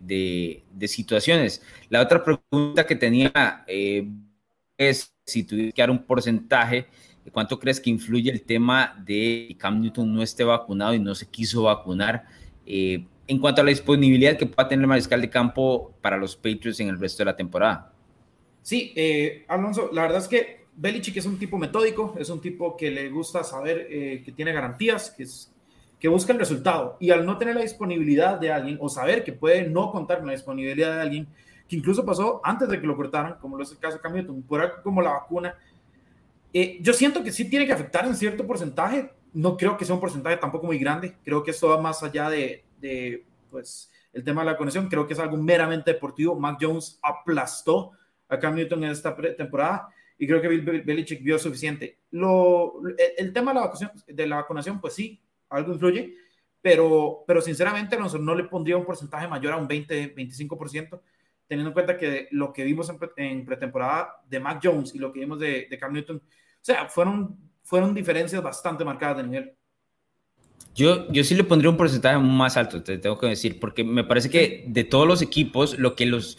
de, 0.02 0.64
de, 0.72 0.88
situaciones. 0.88 1.62
La 1.90 2.02
otra 2.02 2.24
pregunta 2.24 2.86
que 2.86 2.96
tenía 2.96 3.64
eh, 3.68 4.08
es 4.78 5.14
si 5.26 5.44
tuviera 5.44 5.72
que 5.72 5.82
dar 5.82 5.92
un 5.92 6.04
porcentaje 6.04 6.88
¿Cuánto 7.32 7.60
crees 7.60 7.80
que 7.80 7.90
influye 7.90 8.32
el 8.32 8.42
tema 8.42 8.96
de 9.06 9.46
que 9.50 9.56
Cam 9.58 9.80
Newton 9.80 10.12
no 10.12 10.24
esté 10.24 10.44
vacunado 10.44 10.94
y 10.94 11.00
no 11.00 11.14
se 11.14 11.28
quiso 11.28 11.64
vacunar? 11.64 12.26
Eh, 12.66 13.06
en 13.28 13.40
cuanto 13.40 13.62
a 13.62 13.64
la 13.64 13.70
disponibilidad 13.70 14.38
que 14.38 14.48
pueda 14.48 14.68
tener 14.68 14.84
el 14.84 14.88
mariscal 14.88 15.22
de 15.22 15.30
campo 15.30 15.94
para 16.02 16.18
los 16.18 16.36
Patriots 16.36 16.80
en 16.80 16.90
el 16.90 17.00
resto 17.00 17.22
de 17.22 17.26
la 17.26 17.36
temporada. 17.36 17.94
Sí, 18.64 18.92
eh, 18.96 19.46
Alonso, 19.48 19.90
la 19.94 20.02
verdad 20.02 20.18
es 20.18 20.28
que 20.28 20.66
Belichick 20.76 21.18
es 21.18 21.26
un 21.26 21.38
tipo 21.38 21.58
metódico, 21.58 22.16
es 22.20 22.30
un 22.30 22.42
tipo 22.42 22.76
que 22.76 22.90
le 22.90 23.10
gusta 23.10 23.44
saber 23.44 23.88
eh, 23.90 24.24
que 24.26 24.32
tiene 24.32 24.52
garantías, 24.52 25.12
que, 25.12 25.24
es, 25.24 25.51
que 26.02 26.08
busca 26.08 26.34
el 26.34 26.40
resultado. 26.40 26.98
Y 27.00 27.12
al 27.12 27.26
no 27.26 27.38
tener 27.38 27.56
la 27.56 27.62
disponibilidad 27.62 28.40
de 28.40 28.52
alguien 28.52 28.78
o 28.82 28.90
saber 28.90 29.24
que 29.24 29.34
puede 29.34 29.70
no 29.70 29.92
contar 29.92 30.18
con 30.18 30.28
la 30.28 30.34
disponibilidad 30.34 30.96
de 30.96 31.02
alguien, 31.02 31.28
que 31.70 31.76
incluso 31.76 32.04
pasó 32.04 32.42
antes 32.44 32.68
de 32.68 32.82
que 32.82 32.88
lo 32.88 32.98
cortaran, 32.98 33.36
como 33.40 33.56
lo 33.56 33.64
es 33.64 33.72
el 33.72 33.78
caso 33.78 33.98
de 33.98 34.02
Cam 34.02 34.16
Newton, 34.16 34.42
por 34.42 34.62
algo 34.62 34.82
como 34.84 35.02
la 35.02 35.12
vacuna, 35.12 35.56
eh, 36.52 36.80
yo 36.82 36.92
siento 36.94 37.24
que 37.24 37.32
sí 37.32 37.48
tiene 37.48 37.68
que 37.68 37.74
afectar 37.74 38.06
en 38.06 38.16
cierto 38.16 38.48
porcentaje. 38.48 39.12
No 39.32 39.56
creo 39.56 39.78
que 39.78 39.86
sea 39.86 39.94
un 39.94 40.02
porcentaje 40.02 40.38
tampoco 40.38 40.66
muy 40.66 40.80
grande. 40.80 41.16
Creo 41.24 41.44
que 41.44 41.52
esto 41.52 41.70
va 41.70 41.80
más 41.80 42.02
allá 42.02 42.32
de, 42.32 42.66
de 42.82 43.24
pues, 43.52 43.92
el 44.12 44.24
tema 44.24 44.42
de 44.42 44.52
la 44.52 44.58
conexión. 44.58 44.90
Creo 44.90 45.06
que 45.06 45.14
es 45.14 45.20
algo 45.20 45.38
meramente 45.38 45.94
deportivo. 45.94 46.36
Mac 46.36 46.58
Jones 46.60 47.00
aplastó 47.04 47.92
a 48.28 48.40
Cam 48.40 48.56
Newton 48.56 48.84
en 48.86 48.90
esta 48.90 49.16
temporada 49.16 49.90
y 50.18 50.26
creo 50.26 50.42
que 50.42 50.48
Bill 50.48 50.82
Belichick 50.82 51.24
vio 51.24 51.38
suficiente. 51.38 52.00
Lo, 52.10 52.82
el, 53.18 53.32
tema 53.34 53.52
de 53.52 53.60
la, 53.60 53.66
vacunación, 53.68 53.92
de 54.08 54.28
la 54.28 54.36
vacunación, 54.38 54.82
pues 54.82 54.96
sí, 54.96 55.22
algo 55.52 55.74
influye, 55.74 56.16
pero, 56.62 57.24
pero 57.28 57.42
sinceramente 57.42 57.98
no 57.98 58.36
le 58.36 58.44
pondría 58.46 58.78
un 58.78 58.86
porcentaje 58.86 59.28
mayor 59.28 59.54
a 59.54 59.58
un 59.58 59.68
20-25%, 59.68 61.02
teniendo 61.48 61.70
en 61.70 61.74
cuenta 61.74 61.98
que 61.98 62.28
lo 62.32 62.54
que 62.54 62.64
vimos 62.64 62.92
en, 63.18 63.46
pretemporada 63.46 64.22
de 64.28 64.40
Mac 64.40 64.60
Jones 64.64 64.96
y 64.96 65.00
lo 65.00 65.12
que 65.12 65.20
vimos 65.20 65.40
de, 65.40 65.68
de 65.70 65.78
Cam 65.78 65.94
Newton 65.94 66.22
o 66.62 66.64
sea, 66.64 66.88
fueron, 66.88 67.38
fueron 67.64 67.94
diferencias 67.94 68.42
bastante 68.42 68.86
marcadas 68.86 69.18
de 69.18 69.24
nivel. 69.24 69.54
Yo, 70.76 71.12
yo 71.12 71.24
sí 71.24 71.36
le 71.36 71.44
pondría 71.44 71.72
un 71.72 71.78
porcentaje 71.78 72.18
más 72.20 72.56
alto, 72.56 72.82
te 72.84 72.98
tengo 72.98 73.18
que 73.18 73.28
decir, 73.28 73.60
porque 73.60 73.84
me 73.84 74.04
parece 74.04 74.30
que 74.30 74.64
de 74.68 74.84
todos 74.84 75.08
los 75.08 75.22
equipos, 75.22 75.78
lo 75.80 75.96
que, 75.96 76.06
los, 76.06 76.38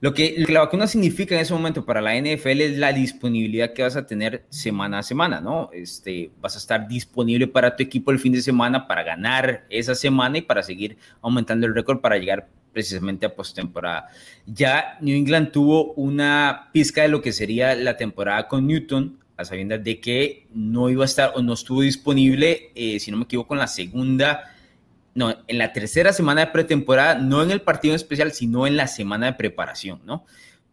lo 0.00 0.14
que, 0.14 0.44
la 0.48 0.60
vacuna 0.60 0.86
significa 0.86 1.34
en 1.34 1.42
ese 1.42 1.52
momento 1.52 1.84
para 1.84 2.00
la 2.00 2.18
NFL 2.18 2.60
es 2.62 2.78
la 2.78 2.92
disponibilidad 2.92 3.74
que 3.74 3.82
vas 3.82 3.96
a 3.96 4.06
tener 4.06 4.46
semana 4.48 5.00
a 5.00 5.02
semana, 5.02 5.42
¿no? 5.42 5.68
Este, 5.74 6.30
vas 6.40 6.54
a 6.54 6.58
estar 6.58 6.88
disponible 6.88 7.46
para 7.46 7.76
tu 7.76 7.82
equipo 7.82 8.10
el 8.10 8.18
fin 8.18 8.32
de 8.32 8.40
semana 8.40 8.88
para 8.88 9.02
ganar 9.02 9.66
esa 9.68 9.94
semana 9.94 10.38
y 10.38 10.42
para 10.42 10.62
seguir 10.62 10.96
aumentando 11.20 11.66
el 11.66 11.74
récord 11.74 12.00
para 12.00 12.16
llegar 12.16 12.48
precisamente 12.72 13.26
a 13.26 13.34
postemporada. 13.34 14.08
Ya 14.46 14.96
New 15.02 15.16
England 15.16 15.50
tuvo 15.50 15.92
una 15.94 16.70
pizca 16.72 17.02
de 17.02 17.08
lo 17.08 17.20
que 17.20 17.32
sería 17.32 17.74
la 17.74 17.98
temporada 17.98 18.48
con 18.48 18.66
Newton, 18.66 19.18
a 19.36 19.44
sabiendas 19.44 19.84
de 19.84 20.00
que 20.00 20.46
no 20.54 20.88
iba 20.88 21.04
a 21.04 21.06
estar 21.06 21.32
o 21.34 21.42
no 21.42 21.52
estuvo 21.52 21.82
disponible, 21.82 22.70
eh, 22.74 22.98
si 23.00 23.10
no 23.10 23.18
me 23.18 23.24
equivoco, 23.24 23.54
en 23.54 23.60
la 23.60 23.66
segunda, 23.66 24.50
no, 25.14 25.36
en 25.46 25.58
la 25.58 25.72
tercera 25.72 26.12
semana 26.12 26.42
de 26.42 26.46
pretemporada, 26.48 27.16
no 27.16 27.42
en 27.42 27.50
el 27.50 27.62
partido 27.62 27.94
especial, 27.94 28.32
sino 28.32 28.66
en 28.66 28.76
la 28.76 28.86
semana 28.86 29.26
de 29.26 29.32
preparación, 29.34 30.00
¿no? 30.04 30.24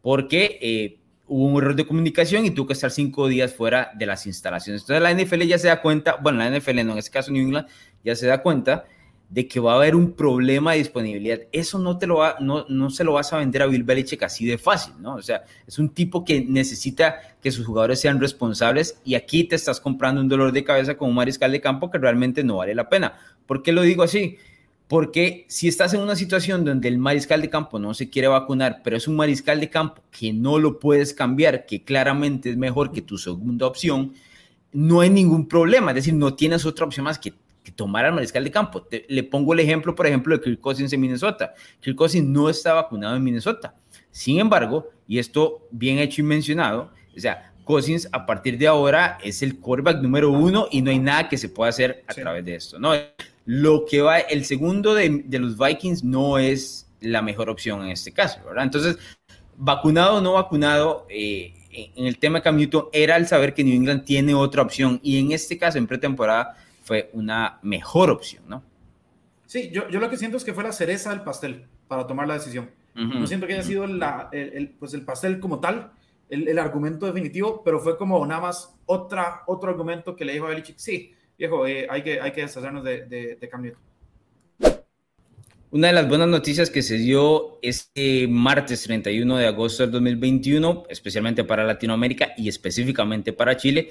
Porque 0.02 0.60
eh, 0.62 1.00
hubo 1.28 1.46
un 1.46 1.58
error 1.62 1.76
de 1.76 1.86
comunicación 1.86 2.46
y 2.46 2.52
tuvo 2.52 2.68
que 2.68 2.74
estar 2.74 2.92
cinco 2.92 3.28
días 3.28 3.54
fuera 3.54 3.92
de 3.96 4.06
las 4.06 4.26
instalaciones. 4.26 4.82
Entonces 4.82 5.02
la 5.02 5.14
NFL 5.14 5.42
ya 5.44 5.58
se 5.58 5.68
da 5.68 5.82
cuenta, 5.82 6.18
bueno, 6.22 6.40
la 6.40 6.50
NFL 6.50 6.86
no, 6.86 6.94
en 6.94 6.98
este 7.00 7.12
caso 7.12 7.32
New 7.32 7.44
England, 7.44 7.68
ya 8.04 8.16
se 8.16 8.28
da 8.28 8.42
cuenta 8.42 8.86
de 9.30 9.48
que 9.48 9.60
va 9.60 9.74
a 9.74 9.76
haber 9.76 9.96
un 9.96 10.14
problema 10.14 10.72
de 10.72 10.78
disponibilidad, 10.80 11.40
eso 11.52 11.80
no, 11.80 11.98
te 11.98 12.08
lo 12.08 12.18
va, 12.18 12.38
no, 12.40 12.66
no 12.70 12.90
se 12.90 13.04
lo 13.04 13.14
vas 13.14 13.34
a 13.34 13.38
vender 13.38 13.62
a 13.62 13.68
Bill 13.68 13.84
Belichick 13.84 14.24
así 14.24 14.46
de 14.46 14.58
fácil, 14.58 14.94
¿no? 15.02 15.16
O 15.16 15.22
sea, 15.22 15.44
es 15.68 15.78
un 15.80 15.90
tipo 15.90 16.24
que 16.24 16.46
necesita 16.46 17.20
que 17.42 17.52
sus 17.52 17.66
jugadores 17.66 18.00
sean 18.00 18.22
responsables 18.22 19.00
y 19.04 19.16
aquí 19.16 19.44
te 19.44 19.56
estás 19.56 19.82
comprando 19.82 20.22
un 20.22 20.30
dolor 20.30 20.54
de 20.54 20.64
cabeza 20.64 20.98
con 20.98 21.10
un 21.10 21.16
mariscal 21.16 21.52
de 21.52 21.60
campo 21.60 21.92
que 21.92 21.98
realmente 21.98 22.44
no 22.44 22.58
vale 22.58 22.74
la 22.74 22.88
pena. 22.88 23.18
¿Por 23.46 23.64
qué 23.64 23.74
lo 23.74 23.82
digo 23.82 24.04
así? 24.04 24.38
Porque 24.88 25.46
si 25.50 25.68
estás 25.68 25.94
en 25.94 26.00
una 26.00 26.16
situación 26.16 26.64
donde 26.64 26.88
el 26.88 26.98
mariscal 26.98 27.42
de 27.42 27.50
campo 27.50 27.78
no 27.80 27.94
se 27.94 28.10
quiere 28.10 28.30
vacunar, 28.30 28.80
pero 28.82 28.96
es 28.96 29.10
un 29.10 29.18
mariscal 29.18 29.60
de 29.60 29.70
campo 29.70 30.02
que 30.10 30.32
no 30.32 30.58
lo 30.58 30.80
puedes 30.80 31.14
cambiar, 31.14 31.66
que 31.66 31.84
claramente 31.84 32.50
es 32.50 32.56
mejor 32.56 32.94
que 32.94 33.02
tu 33.02 33.18
segunda 33.18 33.68
opción, 33.68 34.14
no 34.72 35.02
hay 35.02 35.10
ningún 35.10 35.50
problema. 35.50 35.92
Es 35.92 35.96
decir, 35.96 36.14
no 36.14 36.36
tienes 36.36 36.66
otra 36.66 36.86
opción 36.86 37.04
más 37.04 37.20
que 37.20 37.34
tomar 37.72 38.06
al 38.06 38.14
mariscal 38.14 38.44
de 38.44 38.52
campo. 38.52 38.88
le 39.08 39.24
pongo 39.24 39.54
el 39.54 39.60
ejemplo, 39.60 39.96
por 39.96 40.08
ejemplo, 40.08 40.38
de 40.38 40.44
Kirk 40.44 40.60
Cousins 40.60 40.92
en 40.94 41.02
Minnesota. 41.02 41.54
Kirk 41.80 41.96
Cousins 41.96 42.28
no 42.28 42.50
está 42.50 42.74
vacunado 42.74 43.16
en 43.16 43.24
Minnesota. 43.24 43.76
Sin 44.12 44.40
embargo, 44.40 44.90
y 45.08 45.20
esto 45.20 45.68
bien 45.72 46.00
hecho 46.00 46.22
y 46.22 46.24
mencionado, 46.24 46.92
o 47.16 47.20
sea, 47.20 47.54
Cousins 47.64 48.08
a 48.12 48.26
partir 48.26 48.58
de 48.58 48.68
ahora 48.68 49.18
es 49.22 49.42
el 49.44 49.60
quarterback 49.60 50.02
número 50.02 50.32
uno 50.32 50.68
y 50.72 50.82
no 50.82 50.90
hay 50.90 51.00
nada 51.00 51.28
que 51.30 51.38
se 51.38 51.50
pueda 51.50 51.70
hacer 51.70 52.04
a 52.08 52.14
través 52.14 52.46
de 52.46 52.56
esto. 52.56 52.80
¿no? 52.80 52.94
Lo 53.46 53.86
que 53.86 54.02
va, 54.02 54.20
el 54.20 54.46
segundo 54.46 54.96
de, 54.96 55.24
los 55.30 55.58
Vikings 55.58 56.04
no 56.04 56.40
es 56.40 56.88
la 57.02 57.22
mejor 57.22 57.50
opción 57.50 57.84
en 57.84 57.90
este 57.90 58.12
caso, 58.12 58.40
¿verdad? 58.46 58.64
Entonces, 58.64 58.98
vacunado 59.56 60.16
o 60.16 60.22
no 60.22 60.34
vacunado, 60.34 61.06
eh, 61.10 61.54
en 61.72 62.08
el 62.08 62.18
tema 62.18 62.40
de 62.40 62.44
Cam 62.44 62.58
Newton 62.58 62.86
era 62.92 63.18
el 63.18 63.28
saber 63.28 63.54
que 63.54 63.64
New 63.64 63.76
England 63.76 64.04
tiene 64.04 64.34
otra 64.34 64.64
opción 64.64 65.00
y 65.04 65.20
en 65.20 65.32
este 65.32 65.58
caso, 65.58 65.78
en 65.78 65.88
pretemporada, 65.88 66.56
fue 66.88 67.10
una 67.12 67.60
mejor 67.64 68.10
opción, 68.10 68.44
¿no? 68.48 68.64
Sí, 69.46 69.70
yo, 69.74 69.90
yo 69.90 70.00
lo 70.00 70.10
que 70.10 70.16
siento 70.16 70.38
es 70.38 70.46
que 70.46 70.54
fue 70.54 70.64
la 70.64 70.72
cereza 70.72 71.10
del 71.10 71.22
pastel 71.22 71.66
para 71.90 72.08
tomar 72.08 72.28
la 72.28 72.36
decisión. 72.36 72.72
No 72.96 73.28
siento 73.28 73.46
que 73.46 73.54
haya 73.54 73.62
sido 73.62 73.86
la, 73.86 74.30
el, 74.32 74.70
pues 74.80 74.96
el 74.96 75.04
pastel 75.04 75.40
como 75.40 75.60
tal, 75.60 75.92
el, 76.30 76.48
el, 76.48 76.58
argumento 76.58 77.06
definitivo, 77.06 77.62
pero 77.64 77.80
fue 77.80 77.96
como 77.96 78.26
nada 78.26 78.42
más 78.42 78.76
otra, 78.88 79.44
otro 79.46 79.70
argumento 79.70 80.16
que 80.16 80.26
le 80.26 80.34
dijo 80.34 80.48
a 80.48 80.50
Belichick, 80.50 80.80
sí, 80.80 81.14
viejo, 81.38 81.68
eh, 81.68 81.86
hay, 81.92 82.02
que, 82.02 82.20
hay 82.20 82.32
que 82.32 82.42
deshacernos 82.42 82.84
de, 82.84 83.06
de, 83.06 83.36
de 83.36 83.50
Cam 83.50 83.62
Newton. 83.62 83.82
Una 85.70 85.88
de 85.88 85.94
las 85.94 86.10
buenas 86.10 86.28
noticias 86.28 86.72
que 86.72 86.82
se 86.82 86.98
dio 86.98 87.60
este 87.62 88.28
martes 88.28 88.82
31 88.84 89.38
de 89.38 89.46
agosto 89.46 89.84
del 89.84 89.92
2021, 89.92 90.86
especialmente 90.90 91.44
para 91.44 91.64
Latinoamérica 91.66 92.34
y 92.36 92.48
específicamente 92.48 93.32
para 93.32 93.58
Chile, 93.58 93.90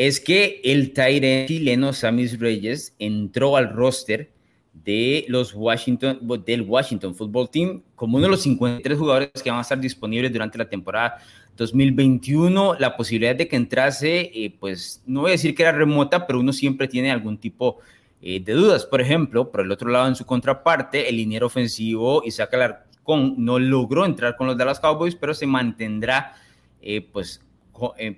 es 0.00 0.18
que 0.18 0.62
el 0.64 0.94
Tyre 0.94 1.44
chileno 1.46 1.92
Samis 1.92 2.38
Reyes 2.40 2.94
entró 2.98 3.58
al 3.58 3.70
roster 3.70 4.30
de 4.72 5.26
los 5.28 5.52
Washington, 5.54 6.20
del 6.46 6.62
Washington 6.62 7.14
Football 7.14 7.50
Team 7.50 7.82
como 7.96 8.16
uno 8.16 8.24
de 8.24 8.30
los 8.30 8.40
53 8.44 8.96
jugadores 8.96 9.42
que 9.44 9.50
van 9.50 9.58
a 9.58 9.62
estar 9.62 9.78
disponibles 9.78 10.32
durante 10.32 10.56
la 10.56 10.70
temporada 10.70 11.18
2021. 11.58 12.76
La 12.78 12.96
posibilidad 12.96 13.36
de 13.36 13.46
que 13.46 13.56
entrase, 13.56 14.30
eh, 14.34 14.56
pues 14.58 15.02
no 15.04 15.20
voy 15.20 15.32
a 15.32 15.32
decir 15.32 15.54
que 15.54 15.64
era 15.64 15.72
remota, 15.72 16.26
pero 16.26 16.40
uno 16.40 16.54
siempre 16.54 16.88
tiene 16.88 17.10
algún 17.10 17.36
tipo 17.36 17.80
eh, 18.22 18.40
de 18.40 18.54
dudas. 18.54 18.86
Por 18.86 19.02
ejemplo, 19.02 19.50
por 19.50 19.60
el 19.60 19.70
otro 19.70 19.90
lado, 19.90 20.08
en 20.08 20.16
su 20.16 20.24
contraparte, 20.24 21.10
el 21.10 21.18
liniero 21.18 21.48
ofensivo 21.48 22.22
Isaac 22.24 22.54
Alarcón 22.54 23.34
no 23.36 23.58
logró 23.58 24.06
entrar 24.06 24.34
con 24.38 24.46
los 24.46 24.56
Dallas 24.56 24.80
Cowboys, 24.80 25.14
pero 25.14 25.34
se 25.34 25.46
mantendrá 25.46 26.36
eh, 26.80 27.02
pues 27.02 27.42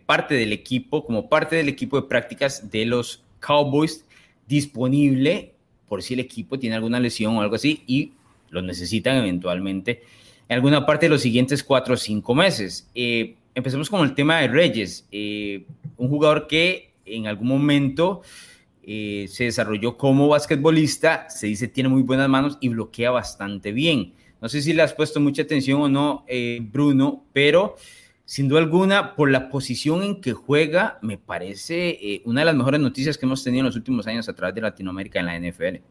parte 0.06 0.34
del 0.34 0.52
equipo, 0.52 1.04
como 1.04 1.28
parte 1.28 1.56
del 1.56 1.68
equipo 1.68 2.00
de 2.00 2.08
prácticas 2.08 2.70
de 2.70 2.84
los 2.84 3.22
Cowboys 3.40 4.04
disponible 4.46 5.54
por 5.88 6.02
si 6.02 6.14
el 6.14 6.20
equipo 6.20 6.58
tiene 6.58 6.76
alguna 6.76 6.98
lesión 7.00 7.36
o 7.36 7.42
algo 7.42 7.54
así 7.54 7.82
y 7.86 8.12
lo 8.50 8.62
necesitan 8.62 9.16
eventualmente 9.16 10.02
en 10.48 10.56
alguna 10.56 10.86
parte 10.86 11.06
de 11.06 11.10
los 11.10 11.22
siguientes 11.22 11.62
cuatro 11.62 11.94
o 11.94 11.96
cinco 11.96 12.34
meses. 12.34 12.88
Eh, 12.94 13.36
empecemos 13.54 13.88
con 13.88 14.02
el 14.06 14.14
tema 14.14 14.38
de 14.40 14.48
Reyes, 14.48 15.06
eh, 15.10 15.64
un 15.96 16.08
jugador 16.08 16.46
que 16.46 16.92
en 17.04 17.26
algún 17.26 17.48
momento 17.48 18.22
eh, 18.82 19.26
se 19.28 19.44
desarrolló 19.44 19.96
como 19.96 20.28
basquetbolista, 20.28 21.28
se 21.30 21.46
dice 21.46 21.68
tiene 21.68 21.88
muy 21.88 22.02
buenas 22.02 22.28
manos 22.28 22.58
y 22.60 22.68
bloquea 22.68 23.10
bastante 23.10 23.72
bien. 23.72 24.12
No 24.40 24.48
sé 24.48 24.60
si 24.60 24.72
le 24.72 24.82
has 24.82 24.92
puesto 24.92 25.20
mucha 25.20 25.42
atención 25.42 25.80
o 25.80 25.88
no, 25.88 26.24
Bruno, 26.72 27.24
pero 27.32 27.76
sin 28.32 28.48
duda 28.48 28.60
alguna, 28.60 29.14
por 29.14 29.30
la 29.30 29.50
posición 29.50 30.02
en 30.02 30.22
que 30.22 30.32
juega, 30.32 30.98
me 31.02 31.18
parece 31.18 31.90
eh, 31.90 32.22
una 32.24 32.40
de 32.40 32.46
las 32.46 32.54
mejores 32.54 32.80
noticias 32.80 33.18
que 33.18 33.26
hemos 33.26 33.44
tenido 33.44 33.60
en 33.60 33.66
los 33.66 33.76
últimos 33.76 34.06
años 34.06 34.26
a 34.26 34.34
través 34.34 34.54
de 34.54 34.62
Latinoamérica 34.62 35.20
en 35.20 35.26
la 35.26 35.38
NFL. 35.38 35.84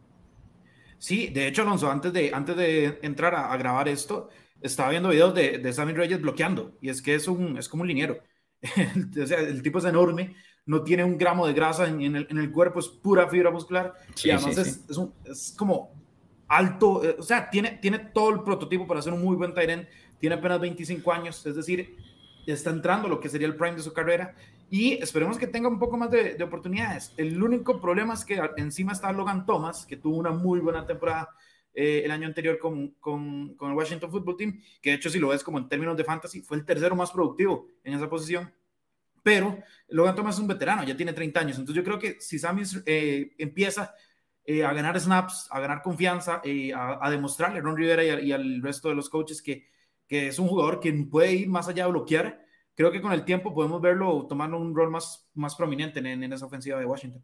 Sí, 0.97 1.27
de 1.27 1.47
hecho, 1.47 1.61
Alonso, 1.61 1.91
antes 1.91 2.11
de, 2.11 2.31
antes 2.33 2.57
de 2.57 2.97
entrar 3.03 3.35
a, 3.35 3.55
grabar 3.57 3.87
esto, 3.87 4.29
estaba 4.59 4.89
viendo 4.89 5.09
videos 5.09 5.35
de, 5.35 5.59
de 5.59 5.71
Sammy 5.71 5.93
Reyes 5.93 6.19
bloqueando, 6.19 6.79
y 6.81 6.89
es 6.89 7.03
que 7.03 7.13
es, 7.13 7.27
un, 7.27 7.59
es 7.59 7.69
como 7.69 7.83
un 7.83 7.87
liniero. 7.89 8.17
o 9.21 9.27
sea, 9.27 9.37
el 9.37 9.61
tipo 9.61 9.77
es 9.77 9.85
enorme, 9.85 10.35
no 10.65 10.81
tiene 10.81 11.03
un 11.03 11.19
gramo 11.19 11.45
de 11.45 11.53
grasa 11.53 11.87
en, 11.87 12.01
el, 12.01 12.25
en 12.27 12.39
el, 12.39 12.51
cuerpo, 12.51 12.79
es 12.79 12.87
pura 12.87 13.27
fibra 13.27 13.51
muscular, 13.51 13.93
y 14.23 14.31
además 14.31 14.57
es, 14.57 14.83
Es, 14.89 14.97
un, 14.97 15.13
es, 15.25 15.53
como 15.55 15.91
alto, 16.47 17.05
eh, 17.05 17.17
o 17.19 17.21
sea, 17.21 17.51
tiene, 17.51 17.77
tiene 17.79 17.99
todo 17.99 18.31
el 18.31 18.41
prototipo 18.41 18.87
para 18.87 19.03
ser 19.03 19.13
un 19.13 19.23
muy 19.23 19.35
buen 19.35 19.53
tight 19.53 19.87
tiene 20.19 20.35
apenas 20.35 20.59
25 20.59 21.11
años, 21.11 21.45
es 21.45 21.55
decir, 21.55 21.97
está 22.45 22.69
entrando 22.69 23.07
lo 23.07 23.19
que 23.19 23.29
sería 23.29 23.47
el 23.47 23.55
prime 23.55 23.75
de 23.75 23.83
su 23.83 23.93
carrera 23.93 24.35
y 24.69 24.93
esperemos 24.93 25.37
que 25.37 25.47
tenga 25.47 25.67
un 25.67 25.79
poco 25.79 25.97
más 25.97 26.09
de, 26.09 26.41
oportunidades. 26.41 27.13
El 27.17 27.43
único 27.43 27.81
problema 27.81 28.13
es 28.13 28.23
que 28.23 28.41
encima 28.55 28.93
está 28.93 29.11
Logan 29.11 29.45
Thomas, 29.45 29.85
que 29.85 29.97
tuvo 29.97 30.15
una 30.15 30.31
muy 30.31 30.61
buena 30.61 30.85
temporada 30.85 31.29
eh, 31.73 32.03
el 32.05 32.11
año 32.11 32.25
anterior 32.25 32.57
con, 32.57 32.91
con, 32.99 33.57
el 33.59 33.73
Washington 33.73 34.09
Football 34.09 34.37
Team, 34.37 34.61
que 34.81 34.91
de 34.91 34.95
hecho 34.95 35.09
si 35.09 35.19
lo 35.19 35.27
ves 35.27 35.43
como 35.43 35.57
en 35.57 35.67
términos 35.67 35.97
de 35.97 36.05
fantasy, 36.05 36.41
fue 36.41 36.55
el 36.55 36.65
tercero 36.65 36.95
más 36.95 37.11
productivo 37.11 37.67
en 37.83 37.95
esa 37.95 38.09
posición. 38.09 38.49
Pero 39.21 39.59
Logan 39.89 40.15
Thomas 40.15 40.35
es 40.35 40.41
un 40.41 40.47
veterano, 40.47 40.83
ya 40.83 40.95
tiene 40.95 41.11
30 41.11 41.39
años, 41.41 41.57
entonces 41.57 41.75
yo 41.75 41.83
creo 41.83 41.99
que 41.99 42.19
si 42.21 42.39
Sammy 42.39 42.63
eh, 42.85 43.35
empieza 43.37 43.93
eh, 44.45 44.63
a 44.63 44.71
ganar 44.71 44.97
snaps, 44.99 45.49
a 45.51 45.59
ganar 45.59 45.81
confianza, 45.81 46.41
a, 46.75 47.05
a, 47.05 47.11
demostrarle 47.11 47.59
a 47.59 47.61
Ron 47.61 47.77
Rivera 47.77 48.03
y, 48.03 48.27
y 48.27 48.31
al 48.31 48.61
resto 48.61 48.87
de 48.87 48.95
los 48.95 49.09
coaches 49.09 49.41
que 49.41 49.69
que 50.11 50.27
es 50.27 50.39
un 50.39 50.49
jugador 50.49 50.81
que 50.81 50.91
puede 51.09 51.31
ir 51.31 51.47
más 51.47 51.69
allá 51.69 51.85
de 51.85 51.91
bloquear. 51.91 52.41
Creo 52.75 52.91
que 52.91 52.99
con 52.99 53.13
el 53.13 53.23
tiempo 53.23 53.53
podemos 53.53 53.81
verlo 53.81 54.25
tomando 54.27 54.57
un 54.57 54.75
rol 54.75 54.91
más, 54.91 55.29
más 55.33 55.55
prominente 55.55 55.99
en, 55.99 56.21
en 56.21 56.33
esa 56.33 56.47
ofensiva 56.47 56.77
de 56.77 56.85
Washington. 56.85 57.23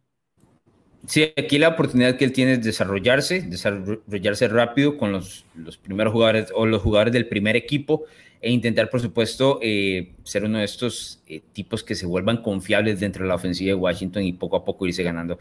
Sí, 1.05 1.33
aquí 1.35 1.59
la 1.59 1.67
oportunidad 1.67 2.15
que 2.15 2.23
él 2.23 2.31
tiene 2.31 2.53
es 2.53 2.63
desarrollarse, 2.63 3.41
desarrollarse 3.41 4.47
rápido 4.47 4.97
con 4.97 5.11
los, 5.11 5.45
los 5.53 5.77
primeros 5.77 6.13
jugadores 6.13 6.49
o 6.55 6.65
los 6.65 6.81
jugadores 6.81 7.11
del 7.11 7.27
primer 7.27 7.57
equipo 7.57 8.05
e 8.39 8.51
intentar, 8.51 8.89
por 8.89 9.01
supuesto, 9.01 9.59
eh, 9.61 10.13
ser 10.23 10.45
uno 10.45 10.59
de 10.59 10.63
estos 10.63 11.21
eh, 11.27 11.41
tipos 11.51 11.83
que 11.83 11.93
se 11.93 12.05
vuelvan 12.05 12.41
confiables 12.41 13.01
dentro 13.01 13.23
de 13.23 13.27
la 13.27 13.35
ofensiva 13.35 13.67
de 13.67 13.75
Washington 13.75 14.23
y 14.23 14.31
poco 14.31 14.55
a 14.55 14.63
poco 14.63 14.87
irse 14.87 15.03
ganando 15.03 15.39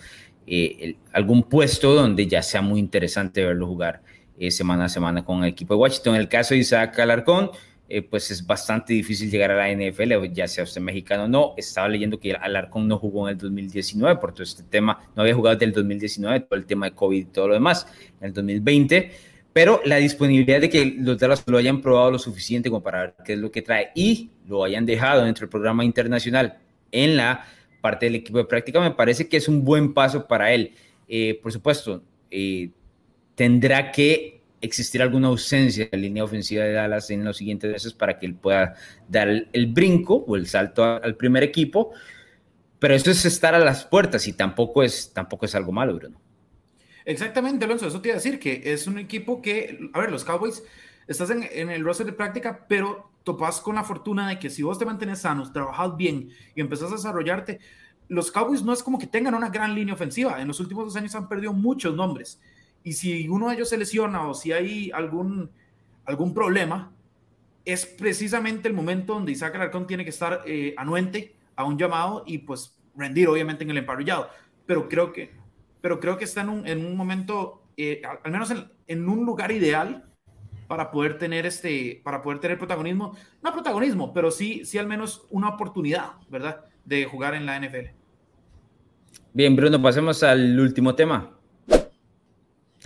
eh, 0.48 0.96
algún 1.12 1.44
puesto 1.44 1.94
donde 1.94 2.26
ya 2.26 2.42
sea 2.42 2.60
muy 2.60 2.80
interesante 2.80 3.44
verlo 3.44 3.68
jugar 3.68 4.02
eh, 4.38 4.50
semana 4.50 4.84
a 4.86 4.88
semana 4.88 5.24
con 5.24 5.42
el 5.44 5.50
equipo 5.50 5.74
de 5.74 5.80
Washington. 5.80 6.14
En 6.14 6.20
el 6.20 6.28
caso 6.28 6.54
de 6.54 6.60
Isaac 6.60 6.98
Alarcón, 6.98 7.50
eh, 7.88 8.02
pues 8.02 8.30
es 8.32 8.44
bastante 8.44 8.92
difícil 8.92 9.30
llegar 9.30 9.52
a 9.52 9.56
la 9.56 9.70
NFL, 9.70 10.32
ya 10.32 10.48
sea 10.48 10.64
usted 10.64 10.80
mexicano 10.80 11.24
o 11.24 11.28
no. 11.28 11.54
Estaba 11.56 11.88
leyendo 11.88 12.18
que 12.18 12.32
Alarcón 12.32 12.88
no 12.88 12.98
jugó 12.98 13.28
en 13.28 13.32
el 13.32 13.38
2019 13.38 14.16
por 14.16 14.32
todo 14.32 14.42
este 14.42 14.62
tema, 14.64 15.08
no 15.14 15.22
había 15.22 15.34
jugado 15.34 15.56
desde 15.56 15.66
el 15.66 15.72
2019 15.72 16.40
por 16.40 16.58
el 16.58 16.66
tema 16.66 16.86
de 16.86 16.96
COVID 16.96 17.18
y 17.18 17.24
todo 17.24 17.48
lo 17.48 17.54
demás, 17.54 17.86
en 18.20 18.26
el 18.26 18.32
2020. 18.32 19.10
Pero 19.52 19.80
la 19.84 19.96
disponibilidad 19.96 20.60
de 20.60 20.68
que 20.68 20.96
los 20.98 21.18
Dallas 21.18 21.42
lo 21.46 21.56
hayan 21.56 21.80
probado 21.80 22.10
lo 22.10 22.18
suficiente 22.18 22.68
como 22.68 22.82
para 22.82 23.00
ver 23.00 23.14
qué 23.24 23.32
es 23.34 23.38
lo 23.38 23.50
que 23.50 23.62
trae 23.62 23.90
y 23.94 24.30
lo 24.46 24.64
hayan 24.64 24.84
dejado 24.84 25.24
dentro 25.24 25.42
del 25.42 25.50
programa 25.50 25.84
internacional 25.84 26.58
en 26.92 27.16
la 27.16 27.46
parte 27.80 28.06
del 28.06 28.16
equipo 28.16 28.38
de 28.38 28.44
práctica, 28.44 28.80
me 28.80 28.90
parece 28.90 29.28
que 29.28 29.36
es 29.36 29.48
un 29.48 29.64
buen 29.64 29.94
paso 29.94 30.26
para 30.26 30.52
él. 30.52 30.72
Eh, 31.08 31.38
por 31.40 31.52
supuesto, 31.52 32.02
tendrá 33.36 33.92
que 33.92 34.42
existir 34.60 35.00
alguna 35.02 35.28
ausencia 35.28 35.88
la 35.92 35.98
línea 35.98 36.24
ofensiva 36.24 36.64
de 36.64 36.72
Dallas 36.72 37.10
en 37.10 37.24
los 37.24 37.36
siguientes 37.36 37.70
meses 37.70 37.92
para 37.92 38.18
que 38.18 38.26
él 38.26 38.34
pueda 38.34 38.74
dar 39.08 39.28
el, 39.28 39.66
brinco 39.68 40.24
o 40.26 40.34
el 40.34 40.46
salto 40.46 40.82
al 40.82 41.16
primer 41.16 41.44
equipo. 41.44 41.92
Pero 42.78 42.94
eso 42.94 43.10
es 43.10 43.24
estar 43.24 43.54
a 43.54 43.58
las 43.58 43.84
puertas 43.84 44.26
y 44.26 44.32
tampoco 44.32 44.82
es, 44.82 45.12
tampoco 45.12 45.46
es 45.46 45.54
algo 45.54 45.72
malo, 45.72 45.94
Bruno. 45.94 46.20
Exactamente, 47.04 47.64
Alonso, 47.64 47.86
eso 47.86 48.00
te 48.00 48.08
iba 48.08 48.14
a 48.14 48.18
decir 48.18 48.40
que 48.40 48.62
es 48.64 48.86
un 48.86 48.98
equipo 48.98 49.40
que, 49.40 49.78
a 49.92 50.00
ver, 50.00 50.10
los 50.10 50.24
Cowboys, 50.24 50.62
estás 51.06 51.30
en, 51.30 51.48
en 51.52 51.70
el 51.70 51.84
roster 51.84 52.04
de 52.04 52.12
práctica, 52.12 52.66
pero 52.68 53.12
topas 53.22 53.60
con 53.60 53.76
la 53.76 53.84
fortuna 53.84 54.28
de 54.28 54.38
que 54.38 54.50
si 54.50 54.62
vos 54.62 54.78
te 54.78 54.84
mantienes 54.84 55.20
sanos, 55.20 55.52
trabajas 55.52 55.96
bien 55.96 56.30
y 56.54 56.60
empezás 56.60 56.90
a 56.90 56.96
desarrollarte, 56.96 57.60
los 58.08 58.30
Cowboys 58.30 58.62
no 58.62 58.72
es 58.72 58.82
como 58.82 58.98
que 58.98 59.06
tengan 59.06 59.34
una 59.34 59.50
gran 59.50 59.74
línea 59.74 59.94
ofensiva. 59.94 60.40
En 60.40 60.48
los 60.48 60.60
últimos 60.60 60.84
dos 60.86 60.96
años 60.96 61.14
han 61.14 61.28
perdido 61.28 61.52
muchos 61.52 61.94
nombres. 61.94 62.40
Y 62.86 62.92
si 62.92 63.28
uno 63.28 63.48
de 63.48 63.56
ellos 63.56 63.68
se 63.68 63.76
lesiona 63.76 64.28
o 64.28 64.32
si 64.32 64.52
hay 64.52 64.92
algún, 64.94 65.50
algún 66.04 66.32
problema, 66.32 66.92
es 67.64 67.84
precisamente 67.84 68.68
el 68.68 68.74
momento 68.74 69.14
donde 69.14 69.32
Isaac 69.32 69.56
Alarcón 69.56 69.88
tiene 69.88 70.04
que 70.04 70.10
estar 70.10 70.44
eh, 70.46 70.72
anuente 70.76 71.34
a 71.56 71.64
un 71.64 71.76
llamado 71.76 72.22
y 72.28 72.38
pues 72.38 72.78
rendir 72.94 73.26
obviamente 73.26 73.64
en 73.64 73.70
el 73.70 73.78
emparrillado. 73.78 74.30
Pero 74.66 74.88
creo 74.88 75.12
que, 75.12 75.32
pero 75.80 75.98
creo 75.98 76.16
que 76.16 76.26
está 76.26 76.42
en 76.42 76.48
un, 76.48 76.64
en 76.68 76.86
un 76.86 76.96
momento 76.96 77.64
eh, 77.76 78.02
al 78.22 78.30
menos 78.30 78.54
en, 78.86 79.08
un 79.08 79.26
lugar 79.26 79.50
ideal 79.50 80.04
para 80.68 80.92
poder 80.92 81.18
tener 81.18 81.44
este, 81.44 82.00
para 82.04 82.22
poder 82.22 82.38
tener 82.38 82.56
protagonismo, 82.56 83.16
no 83.42 83.52
protagonismo, 83.52 84.14
pero 84.14 84.30
sí, 84.30 84.64
sí 84.64 84.78
al 84.78 84.86
menos 84.86 85.26
una 85.30 85.48
oportunidad, 85.48 86.12
¿verdad? 86.30 86.64
De 86.84 87.04
jugar 87.04 87.34
en 87.34 87.46
la 87.46 87.58
NFL. 87.58 87.90
Bien, 89.32 89.56
Bruno, 89.56 89.82
pasemos 89.82 90.22
al 90.22 90.60
último 90.60 90.94
tema. 90.94 91.35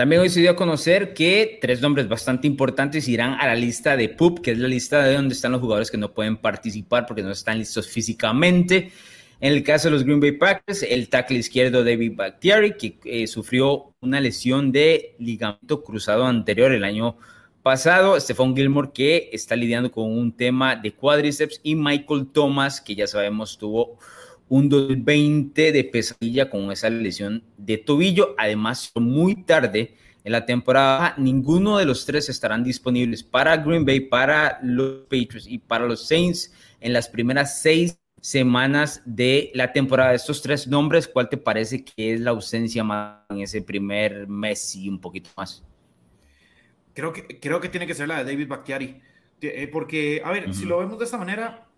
También 0.01 0.23
hoy 0.23 0.31
se 0.31 0.41
dio 0.41 0.53
a 0.53 0.57
conocer 0.57 1.13
que 1.13 1.59
tres 1.61 1.83
nombres 1.83 2.09
bastante 2.09 2.47
importantes 2.47 3.07
irán 3.07 3.37
a 3.39 3.47
la 3.47 3.55
lista 3.55 3.99
de 3.99 4.09
PUP, 4.09 4.41
que 4.41 4.53
es 4.53 4.59
la 4.59 4.67
lista 4.67 5.05
de 5.05 5.13
donde 5.13 5.35
están 5.35 5.53
los 5.53 5.61
jugadores 5.61 5.91
que 5.91 5.99
no 5.99 6.15
pueden 6.15 6.39
participar 6.39 7.05
porque 7.05 7.23
no 7.23 7.31
están 7.31 7.59
listos 7.59 7.87
físicamente. 7.87 8.93
En 9.41 9.53
el 9.53 9.63
caso 9.63 9.89
de 9.89 9.93
los 9.93 10.05
Green 10.05 10.19
Bay 10.19 10.33
Packers, 10.33 10.85
el 10.85 11.11
tackle 11.11 11.37
izquierdo 11.37 11.85
David 11.85 12.13
Bakhtiari, 12.17 12.79
que 12.79 12.99
eh, 13.05 13.27
sufrió 13.27 13.93
una 14.01 14.23
lesión 14.23 14.73
de 14.73 15.17
ligamento 15.19 15.83
cruzado 15.83 16.25
anterior 16.25 16.73
el 16.73 16.85
año 16.85 17.19
pasado. 17.63 18.19
Stephon 18.19 18.57
Gilmore, 18.57 18.93
que 18.95 19.29
está 19.35 19.55
lidiando 19.55 19.93
con 19.93 20.11
un 20.11 20.35
tema 20.35 20.77
de 20.77 20.95
cuádriceps. 20.95 21.61
Y 21.63 21.75
Michael 21.75 22.29
Thomas, 22.33 22.81
que 22.81 22.95
ya 22.95 23.07
sabemos 23.07 23.59
tuvo 23.59 23.99
un 24.51 24.69
2020 24.69 25.73
de 25.73 25.85
pesadilla 25.85 26.51
con 26.51 26.71
esa 26.73 26.91
lesión 26.91 27.45
de 27.57 27.79
tobillo. 27.79 28.35
Además, 28.37 28.91
muy 28.97 29.45
tarde 29.45 29.97
en 30.25 30.33
la 30.33 30.45
temporada, 30.45 31.15
ninguno 31.17 31.79
de 31.79 31.87
los 31.87 32.05
tres 32.05 32.29
estarán 32.29 32.63
disponibles 32.63 33.23
para 33.23 33.57
Green 33.57 33.87
Bay, 33.87 34.01
para 34.01 34.59
los 34.63 35.05
Patriots 35.05 35.47
y 35.47 35.59
para 35.59 35.87
los 35.87 36.07
Saints 36.07 36.53
en 36.81 36.93
las 36.93 37.09
primeras 37.09 37.63
seis 37.63 37.99
semanas 38.21 39.03
de 39.07 39.53
la 39.55 39.73
temporada. 39.73 40.15
Estos 40.15 40.43
tres 40.43 40.67
nombres, 40.67 41.07
¿cuál 41.07 41.29
te 41.29 41.37
parece 41.37 41.85
que 41.85 42.15
es 42.15 42.21
la 42.21 42.31
ausencia 42.31 42.83
más 42.83 43.21
en 43.31 43.41
ese 43.41 43.63
primer 43.63 44.27
mes 44.27 44.75
y 44.75 44.89
un 44.89 45.01
poquito 45.01 45.31
más? 45.37 45.65
Creo 46.93 47.13
que, 47.13 47.39
creo 47.39 47.61
que 47.61 47.69
tiene 47.69 47.87
que 47.87 47.95
ser 47.95 48.09
la 48.09 48.23
de 48.23 48.33
David 48.33 48.49
Bakhtiari. 48.49 49.01
Eh, 49.41 49.71
porque, 49.73 50.21
a 50.25 50.33
ver, 50.33 50.53
si 50.53 50.67
lo 50.67 50.79
vemos 50.79 50.99
de 50.99 51.05
esta 51.07 51.17
manera, 51.17 51.70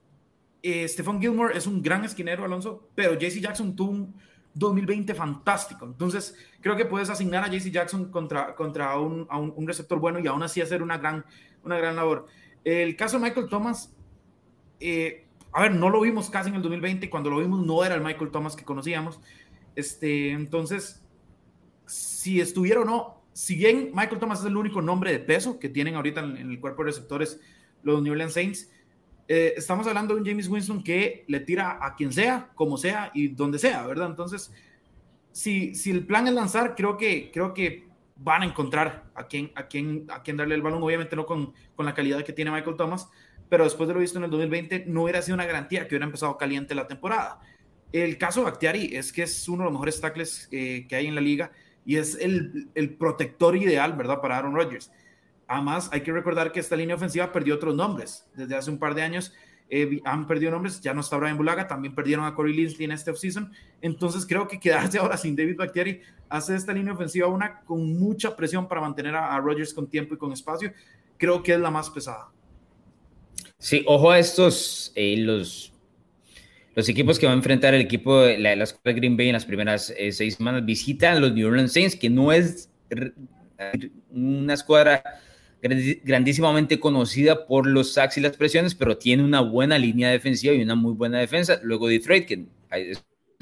eh, 0.62 0.86
Stephon 0.88 1.20
Gilmore 1.20 1.56
es 1.56 1.66
un 1.66 1.82
gran 1.82 2.04
esquinero, 2.04 2.44
Alonso, 2.44 2.88
pero 2.94 3.14
JC 3.14 3.40
Jackson 3.40 3.74
tuvo 3.74 3.90
un 3.90 4.14
2020 4.54 5.14
fantástico. 5.14 5.86
Entonces, 5.86 6.36
creo 6.60 6.76
que 6.76 6.84
puedes 6.84 7.10
asignar 7.10 7.44
a 7.44 7.48
JC 7.48 7.70
Jackson 7.70 8.10
contra, 8.10 8.54
contra 8.54 8.98
un, 8.98 9.26
un, 9.30 9.66
receptor 9.66 9.98
bueno 9.98 10.18
y 10.18 10.26
aún 10.26 10.42
así 10.42 10.60
hacer 10.60 10.82
una 10.82 10.98
gran, 10.98 11.24
una 11.64 11.76
gran 11.78 11.96
labor. 11.96 12.26
El 12.64 12.94
caso 12.96 13.18
de 13.18 13.24
Michael 13.24 13.48
Thomas, 13.48 13.94
eh, 14.78 15.26
a 15.52 15.62
ver, 15.62 15.74
no 15.74 15.90
lo 15.90 16.00
vimos 16.00 16.30
casi 16.30 16.50
en 16.50 16.56
el 16.56 16.62
2020, 16.62 17.10
cuando 17.10 17.30
lo 17.30 17.38
vimos 17.38 17.64
no 17.64 17.84
era 17.84 17.94
el 17.94 18.02
Michael 18.02 18.30
Thomas 18.30 18.56
que 18.56 18.64
conocíamos. 18.64 19.20
Este, 19.74 20.30
entonces, 20.30 21.02
si 21.86 22.40
estuviera 22.40 22.80
o 22.80 22.84
no, 22.84 23.22
si 23.32 23.56
bien 23.56 23.90
Michael 23.94 24.20
Thomas 24.20 24.40
es 24.40 24.46
el 24.46 24.56
único 24.56 24.82
nombre 24.82 25.10
de 25.12 25.18
peso 25.18 25.58
que 25.58 25.68
tienen 25.68 25.94
ahorita 25.94 26.20
en, 26.20 26.36
el 26.36 26.60
cuerpo 26.60 26.82
de 26.82 26.90
receptores 26.90 27.40
los 27.82 28.02
New 28.02 28.12
Orleans 28.12 28.34
Saints, 28.34 28.70
eh, 29.34 29.54
estamos 29.56 29.86
hablando 29.86 30.12
de 30.12 30.20
un 30.20 30.26
James 30.26 30.46
Winston 30.46 30.84
que 30.84 31.24
le 31.26 31.40
tira 31.40 31.78
a 31.80 31.94
quien 31.94 32.12
sea, 32.12 32.50
como 32.54 32.76
sea 32.76 33.10
y 33.14 33.28
donde 33.28 33.58
sea, 33.58 33.86
¿verdad? 33.86 34.08
Entonces, 34.08 34.52
si, 35.30 35.74
si 35.74 35.90
el 35.90 36.04
plan 36.04 36.28
es 36.28 36.34
lanzar, 36.34 36.74
creo 36.74 36.98
que, 36.98 37.30
creo 37.32 37.54
que 37.54 37.88
van 38.14 38.42
a 38.42 38.44
encontrar 38.44 39.04
a 39.14 39.26
quien, 39.28 39.50
a 39.54 39.68
quien, 39.68 40.04
a 40.10 40.22
quien 40.22 40.36
darle 40.36 40.54
el 40.54 40.60
balón, 40.60 40.82
obviamente 40.82 41.16
no 41.16 41.24
con, 41.24 41.54
con 41.74 41.86
la 41.86 41.94
calidad 41.94 42.22
que 42.22 42.34
tiene 42.34 42.50
Michael 42.50 42.76
Thomas, 42.76 43.08
pero 43.48 43.64
después 43.64 43.88
de 43.88 43.94
lo 43.94 44.00
visto 44.00 44.18
en 44.18 44.24
el 44.24 44.30
2020 44.30 44.84
no 44.88 45.04
hubiera 45.04 45.22
sido 45.22 45.36
una 45.36 45.46
garantía 45.46 45.88
que 45.88 45.94
hubiera 45.94 46.04
empezado 46.04 46.36
caliente 46.36 46.74
la 46.74 46.86
temporada. 46.86 47.40
El 47.90 48.18
caso 48.18 48.40
de 48.40 48.50
Bakhtiari 48.50 48.94
es 48.94 49.14
que 49.14 49.22
es 49.22 49.48
uno 49.48 49.60
de 49.60 49.64
los 49.64 49.72
mejores 49.72 49.98
tackles 49.98 50.46
eh, 50.52 50.84
que 50.86 50.94
hay 50.94 51.06
en 51.06 51.14
la 51.14 51.22
liga 51.22 51.52
y 51.86 51.96
es 51.96 52.18
el, 52.20 52.68
el, 52.74 52.90
protector 52.96 53.56
ideal, 53.56 53.94
¿verdad? 53.94 54.20
Para 54.20 54.36
Aaron 54.36 54.54
Rodgers. 54.54 54.92
Además, 55.52 55.90
hay 55.92 56.00
que 56.00 56.10
recordar 56.10 56.50
que 56.50 56.60
esta 56.60 56.76
línea 56.76 56.96
ofensiva 56.96 57.30
perdió 57.30 57.56
otros 57.56 57.74
nombres. 57.74 58.24
Desde 58.34 58.56
hace 58.56 58.70
un 58.70 58.78
par 58.78 58.94
de 58.94 59.02
años 59.02 59.34
eh, 59.68 60.00
han 60.02 60.26
perdido 60.26 60.50
nombres, 60.50 60.80
ya 60.80 60.94
no 60.94 61.02
está 61.02 61.18
Brian 61.18 61.36
Bulaga, 61.36 61.68
también 61.68 61.94
perdieron 61.94 62.24
a 62.24 62.34
Corey 62.34 62.54
Linsley 62.54 62.86
en 62.86 62.92
este 62.92 63.10
offseason. 63.10 63.52
Entonces, 63.82 64.24
creo 64.24 64.48
que 64.48 64.58
quedarse 64.58 64.96
ahora 64.98 65.18
sin 65.18 65.36
David 65.36 65.56
Bakhtiari 65.58 66.00
hace 66.30 66.56
esta 66.56 66.72
línea 66.72 66.94
ofensiva 66.94 67.26
una 67.26 67.60
con 67.66 67.98
mucha 67.98 68.34
presión 68.34 68.66
para 68.66 68.80
mantener 68.80 69.14
a, 69.14 69.36
a 69.36 69.40
Rodgers 69.40 69.74
con 69.74 69.86
tiempo 69.88 70.14
y 70.14 70.16
con 70.16 70.32
espacio. 70.32 70.72
Creo 71.18 71.42
que 71.42 71.52
es 71.52 71.60
la 71.60 71.70
más 71.70 71.90
pesada. 71.90 72.30
Sí, 73.58 73.84
ojo 73.86 74.10
a 74.10 74.18
estos, 74.18 74.90
eh, 74.94 75.18
los, 75.18 75.74
los 76.74 76.88
equipos 76.88 77.18
que 77.18 77.26
va 77.26 77.32
a 77.32 77.36
enfrentar 77.36 77.74
el 77.74 77.82
equipo 77.82 78.22
de 78.22 78.38
la, 78.38 78.56
la 78.56 78.64
escuela 78.64 78.96
Green 78.96 79.18
Bay 79.18 79.26
en 79.26 79.34
las 79.34 79.44
primeras 79.44 79.92
eh, 79.98 80.12
seis 80.12 80.36
semanas. 80.36 80.64
Visitan 80.64 81.20
los 81.20 81.34
New 81.34 81.46
Orleans 81.46 81.74
Saints, 81.74 81.94
que 81.94 82.08
no 82.08 82.32
es 82.32 82.70
una 84.10 84.54
escuadra 84.54 85.02
grandísimamente 85.62 86.80
conocida 86.80 87.46
por 87.46 87.66
los 87.66 87.92
sacks 87.92 88.18
y 88.18 88.20
las 88.20 88.36
presiones, 88.36 88.74
pero 88.74 88.98
tiene 88.98 89.22
una 89.22 89.40
buena 89.40 89.78
línea 89.78 90.10
defensiva 90.10 90.52
y 90.54 90.62
una 90.62 90.74
muy 90.74 90.92
buena 90.94 91.18
defensa. 91.18 91.60
Luego 91.62 91.88
Detroit, 91.88 92.26
que 92.26 92.46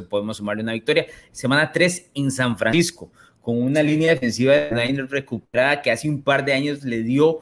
podemos 0.09 0.37
sumarle 0.37 0.63
una 0.63 0.73
victoria. 0.73 1.07
Semana 1.33 1.73
3 1.73 2.11
en 2.15 2.31
San 2.31 2.59
Francisco, 2.59 3.11
con 3.41 3.61
una 3.61 3.83
línea 3.83 4.11
defensiva 4.11 4.53
de 4.55 5.07
recuperada 5.09 5.81
que 5.83 5.91
hace 5.91 6.09
un 6.09 6.23
par 6.23 6.45
de 6.45 6.53
años 6.53 6.85
le 6.85 7.03
dio 7.03 7.41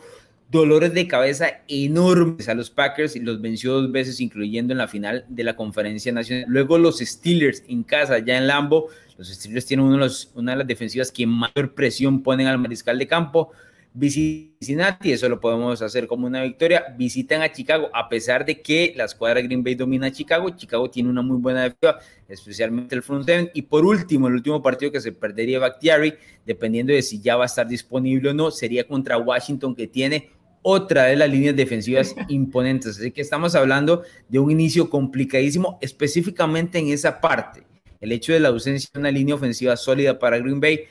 dolores 0.50 0.94
de 0.94 1.06
cabeza 1.06 1.60
enormes 1.68 2.48
a 2.48 2.54
los 2.54 2.70
Packers 2.70 3.16
y 3.16 3.20
los 3.20 3.40
venció 3.40 3.72
dos 3.74 3.92
veces, 3.92 4.20
incluyendo 4.20 4.72
en 4.72 4.78
la 4.78 4.88
final 4.88 5.24
de 5.28 5.44
la 5.44 5.56
conferencia 5.56 6.12
nacional. 6.12 6.46
Luego 6.48 6.78
los 6.78 6.98
Steelers 6.98 7.62
en 7.68 7.82
casa, 7.82 8.18
ya 8.18 8.38
en 8.38 8.46
Lambo. 8.46 8.88
Los 9.18 9.28
Steelers 9.28 9.66
tienen 9.66 9.86
uno 9.86 9.94
de 9.94 10.00
los, 10.00 10.30
una 10.34 10.52
de 10.52 10.58
las 10.58 10.66
defensivas 10.66 11.12
que 11.12 11.26
mayor 11.26 11.74
presión 11.74 12.22
ponen 12.22 12.46
al 12.46 12.58
mariscal 12.58 12.98
de 12.98 13.06
campo. 13.06 13.50
Cincinnati, 14.00 15.12
eso 15.12 15.28
lo 15.28 15.40
podemos 15.40 15.82
hacer 15.82 16.06
como 16.06 16.26
una 16.26 16.42
victoria. 16.42 16.94
Visitan 16.96 17.42
a 17.42 17.50
Chicago, 17.50 17.88
a 17.92 18.08
pesar 18.08 18.44
de 18.44 18.60
que 18.60 18.92
la 18.96 19.04
escuadra 19.04 19.40
Green 19.40 19.64
Bay 19.64 19.74
domina 19.74 20.06
a 20.06 20.12
Chicago. 20.12 20.50
Chicago 20.50 20.88
tiene 20.88 21.08
una 21.08 21.22
muy 21.22 21.38
buena 21.38 21.62
defensa, 21.62 21.98
especialmente 22.28 22.94
el 22.94 23.02
front 23.02 23.24
seven. 23.24 23.50
Y 23.54 23.62
por 23.62 23.84
último, 23.84 24.28
el 24.28 24.34
último 24.34 24.62
partido 24.62 24.92
que 24.92 25.00
se 25.00 25.12
perdería 25.12 25.58
Bakhtiari, 25.58 26.14
dependiendo 26.46 26.92
de 26.92 27.02
si 27.02 27.20
ya 27.20 27.36
va 27.36 27.44
a 27.44 27.46
estar 27.46 27.66
disponible 27.66 28.30
o 28.30 28.34
no, 28.34 28.50
sería 28.50 28.86
contra 28.86 29.18
Washington, 29.18 29.74
que 29.74 29.86
tiene 29.86 30.30
otra 30.62 31.04
de 31.04 31.16
las 31.16 31.30
líneas 31.30 31.56
defensivas 31.56 32.14
imponentes. 32.28 32.98
Así 32.98 33.10
que 33.10 33.20
estamos 33.20 33.54
hablando 33.54 34.02
de 34.28 34.38
un 34.38 34.50
inicio 34.50 34.90
complicadísimo, 34.90 35.78
específicamente 35.80 36.78
en 36.78 36.88
esa 36.88 37.20
parte. 37.20 37.64
El 38.00 38.12
hecho 38.12 38.32
de 38.32 38.40
la 38.40 38.48
ausencia 38.48 38.90
de 38.92 39.00
una 39.00 39.10
línea 39.10 39.34
ofensiva 39.34 39.76
sólida 39.76 40.18
para 40.18 40.38
Green 40.38 40.60
Bay, 40.60 40.84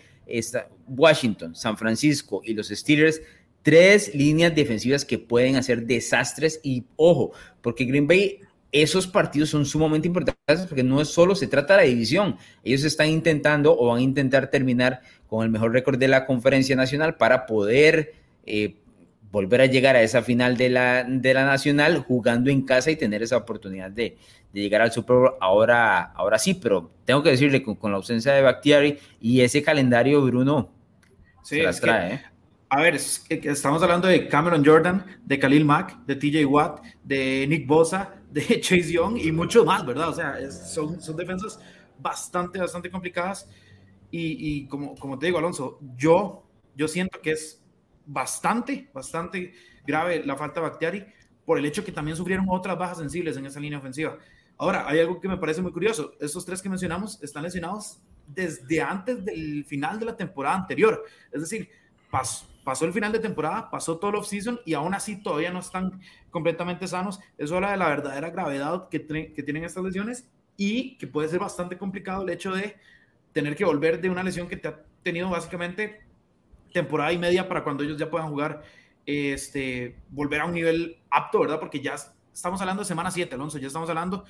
Washington, 0.87 1.55
San 1.55 1.77
Francisco 1.77 2.41
y 2.43 2.53
los 2.53 2.67
Steelers, 2.69 3.21
tres 3.61 4.13
líneas 4.13 4.55
defensivas 4.55 5.05
que 5.05 5.19
pueden 5.19 5.55
hacer 5.55 5.85
desastres 5.85 6.59
y 6.63 6.85
ojo, 6.95 7.31
porque 7.61 7.85
Green 7.85 8.07
Bay 8.07 8.39
esos 8.71 9.07
partidos 9.07 9.49
son 9.49 9.65
sumamente 9.65 10.07
importantes 10.07 10.65
porque 10.67 10.83
no 10.83 11.03
solo 11.05 11.35
se 11.35 11.47
trata 11.47 11.75
de 11.75 11.83
la 11.83 11.87
división. 11.87 12.37
Ellos 12.63 12.83
están 12.83 13.07
intentando 13.07 13.77
o 13.77 13.87
van 13.87 13.99
a 13.99 14.01
intentar 14.01 14.49
terminar 14.49 15.01
con 15.27 15.43
el 15.43 15.49
mejor 15.49 15.71
récord 15.71 15.97
de 15.97 16.07
la 16.07 16.25
conferencia 16.25 16.75
nacional 16.75 17.15
para 17.15 17.45
poder 17.45 18.13
eh, 18.45 18.75
volver 19.31 19.61
a 19.61 19.65
llegar 19.65 19.95
a 19.95 20.01
esa 20.01 20.21
final 20.21 20.57
de 20.57 20.69
la, 20.69 21.03
de 21.03 21.33
la 21.33 21.45
Nacional 21.45 21.99
jugando 21.99 22.49
en 22.49 22.61
casa 22.61 22.91
y 22.91 22.95
tener 22.95 23.23
esa 23.23 23.37
oportunidad 23.37 23.91
de, 23.91 24.17
de 24.53 24.61
llegar 24.61 24.81
al 24.81 24.91
Super 24.91 25.15
Bowl. 25.15 25.31
Ahora, 25.39 26.01
ahora 26.13 26.39
sí, 26.39 26.53
pero 26.53 26.91
tengo 27.05 27.23
que 27.23 27.31
decirle 27.31 27.61
con, 27.63 27.75
con 27.75 27.91
la 27.91 27.97
ausencia 27.97 28.33
de 28.33 28.41
Bakhtiari 28.41 28.97
y 29.21 29.41
ese 29.41 29.61
calendario, 29.61 30.21
Bruno, 30.21 30.69
se 31.43 31.63
las 31.63 31.79
trae. 31.79 32.13
¿eh? 32.13 32.21
A 32.69 32.81
ver, 32.81 32.95
estamos 32.95 33.81
hablando 33.81 34.09
de 34.09 34.27
Cameron 34.27 34.65
Jordan, 34.65 35.05
de 35.23 35.39
Khalil 35.39 35.63
Mack, 35.63 36.05
de 36.05 36.15
TJ 36.15 36.45
Watt, 36.45 36.83
de 37.03 37.45
Nick 37.47 37.65
Bosa, 37.65 38.13
de 38.29 38.41
Chase 38.61 38.91
Young 38.91 39.17
y 39.17 39.31
mucho 39.31 39.63
más, 39.63 39.85
¿verdad? 39.85 40.09
O 40.09 40.13
sea, 40.13 40.51
son, 40.51 41.01
son 41.01 41.15
defensas 41.15 41.59
bastante, 41.97 42.59
bastante 42.59 42.89
complicadas. 42.89 43.49
Y, 44.11 44.37
y, 44.39 44.67
como, 44.67 44.95
como 44.95 45.17
te 45.17 45.27
digo, 45.27 45.37
Alonso, 45.37 45.79
yo, 45.97 46.43
yo 46.75 46.87
siento 46.87 47.21
que 47.21 47.31
es 47.31 47.61
bastante, 48.07 48.89
bastante 48.93 49.53
grave 49.85 50.23
la 50.25 50.35
falta 50.35 50.59
de 50.59 50.69
Bakhtiari 50.69 51.05
por 51.45 51.57
el 51.57 51.65
hecho 51.65 51.83
que 51.83 51.91
también 51.91 52.17
sufrieron 52.17 52.47
otras 52.49 52.77
bajas 52.77 52.97
sensibles 52.97 53.37
en 53.37 53.45
esa 53.45 53.59
línea 53.59 53.79
ofensiva. 53.79 54.17
Ahora, 54.57 54.87
hay 54.87 54.99
algo 54.99 55.19
que 55.21 55.27
me 55.27 55.37
parece 55.37 55.61
muy 55.61 55.71
curioso. 55.71 56.13
Estos 56.19 56.43
tres 56.45 56.61
que 56.61 56.69
mencionamos 56.69 57.21
están 57.21 57.43
lesionados 57.43 58.01
desde 58.25 58.81
antes 58.81 59.23
del 59.23 59.63
final 59.65 59.99
de 59.99 60.05
la 60.07 60.17
temporada 60.17 60.55
anterior. 60.55 61.05
Es 61.31 61.41
decir, 61.41 61.69
pasó 62.09 62.85
el 62.85 62.91
final 62.91 63.11
de 63.11 63.19
temporada, 63.19 63.69
pasó 63.69 63.97
todo 63.97 64.11
el 64.11 64.17
off-season 64.17 64.59
y 64.65 64.73
aún 64.73 64.93
así 64.93 65.21
todavía 65.21 65.51
no 65.51 65.59
están 65.59 66.01
completamente 66.31 66.87
sanos. 66.87 67.19
Eso 67.37 67.55
habla 67.55 67.71
de 67.71 67.77
la 67.77 67.87
verdadera 67.87 68.29
gravedad 68.29 68.89
que, 68.89 69.05
que 69.05 69.43
tienen 69.43 69.63
estas 69.63 69.83
lesiones 69.83 70.27
y 70.57 70.97
que 70.97 71.07
puede 71.07 71.29
ser 71.29 71.39
bastante 71.39 71.77
complicado 71.77 72.23
el 72.23 72.29
hecho 72.29 72.51
de 72.53 72.75
tener 73.31 73.55
que 73.55 73.63
volver 73.63 74.01
de 74.01 74.09
una 74.09 74.23
lesión 74.23 74.47
que 74.47 74.57
te 74.57 74.67
ha 74.67 74.83
tenido 75.03 75.29
básicamente 75.29 76.06
temporada 76.71 77.11
y 77.11 77.17
media 77.17 77.47
para 77.47 77.63
cuando 77.63 77.83
ellos 77.83 77.97
ya 77.97 78.09
puedan 78.09 78.29
jugar, 78.29 78.63
este, 79.05 79.97
volver 80.09 80.41
a 80.41 80.45
un 80.45 80.53
nivel 80.53 80.97
apto, 81.09 81.39
¿verdad? 81.39 81.59
Porque 81.59 81.81
ya 81.81 81.95
estamos 82.33 82.59
hablando 82.61 82.83
de 82.83 82.87
semana 82.87 83.11
7, 83.11 83.33
Alonso, 83.35 83.57
ya 83.57 83.67
estamos 83.67 83.89
hablando 83.89 84.25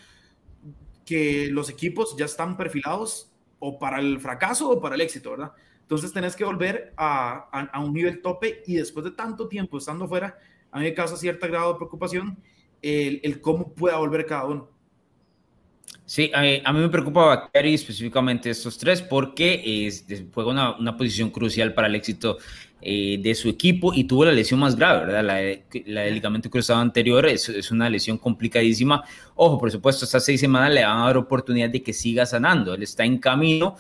que 1.06 1.48
los 1.52 1.70
equipos 1.70 2.16
ya 2.18 2.26
están 2.26 2.58
perfilados 2.58 3.32
o 3.60 3.80
para 3.80 4.00
el 4.00 4.20
fracaso 4.20 4.70
o 4.70 4.82
para 4.82 4.96
el 4.96 5.02
éxito, 5.02 5.32
¿verdad? 5.32 5.54
Entonces 5.82 6.12
tenés 6.12 6.36
que 6.36 6.44
volver 6.44 6.94
a, 6.98 7.50
a, 7.52 7.80
un 7.80 7.94
nivel 7.94 8.22
tope 8.22 8.62
y 8.68 8.76
después 8.76 9.06
de 9.06 9.12
tanto 9.12 9.48
tiempo 9.48 9.78
estando 9.78 10.08
fuera, 10.08 10.38
a 10.70 10.80
mí 10.80 10.84
me 10.84 10.94
causa 10.94 11.16
cierto 11.16 11.48
grado 11.48 11.72
de 11.72 11.78
preocupación 11.78 12.38
el, 12.82 13.22
el 13.24 13.40
cómo 13.40 13.74
pueda 13.74 13.98
volver 13.98 14.26
cada 14.26 14.46
uno. 14.46 14.70
Sí, 16.08 16.32
a, 16.34 16.72
mí 16.72 16.80
me 16.80 16.88
preocupa 16.88 17.26
Bakary 17.26 17.74
específicamente 17.74 18.50
estos 18.50 18.78
tres 18.78 19.02
porque 19.02 19.88
es, 19.88 20.06
juega 20.34 20.52
una, 20.52 20.78
una, 20.78 20.96
posición 20.96 21.30
crucial 21.30 21.74
para 21.74 21.88
el 21.88 21.96
éxito 21.96 22.38
eh, 22.82 23.20
de 23.22 23.36
su 23.36 23.50
equipo 23.50 23.94
y 23.94 24.06
tuvo 24.06 24.24
la 24.24 24.32
lesión 24.32 24.62
más 24.62 24.78
grave, 24.78 25.06
¿verdad? 25.06 25.22
La, 25.22 25.84
la 25.86 26.02
del 26.04 26.14
ligamento 26.14 26.50
cruzado 26.50 26.80
anterior 26.80 27.26
es, 27.26 27.50
es, 27.50 27.72
una 27.72 27.90
lesión 27.90 28.18
complicadísima. 28.18 29.04
Ojo, 29.36 29.60
por 29.60 29.70
supuesto, 29.70 30.06
estas 30.06 30.24
seis 30.24 30.40
semanas 30.40 30.72
le 30.74 30.86
van 30.86 30.98
a 30.98 31.08
dar 31.08 31.18
oportunidad 31.18 31.70
de 31.70 31.84
que 31.84 31.92
siga 31.92 32.26
sanando. 32.26 32.74
Él 32.74 32.84
está 32.84 33.04
en 33.04 33.18
camino, 33.18 33.76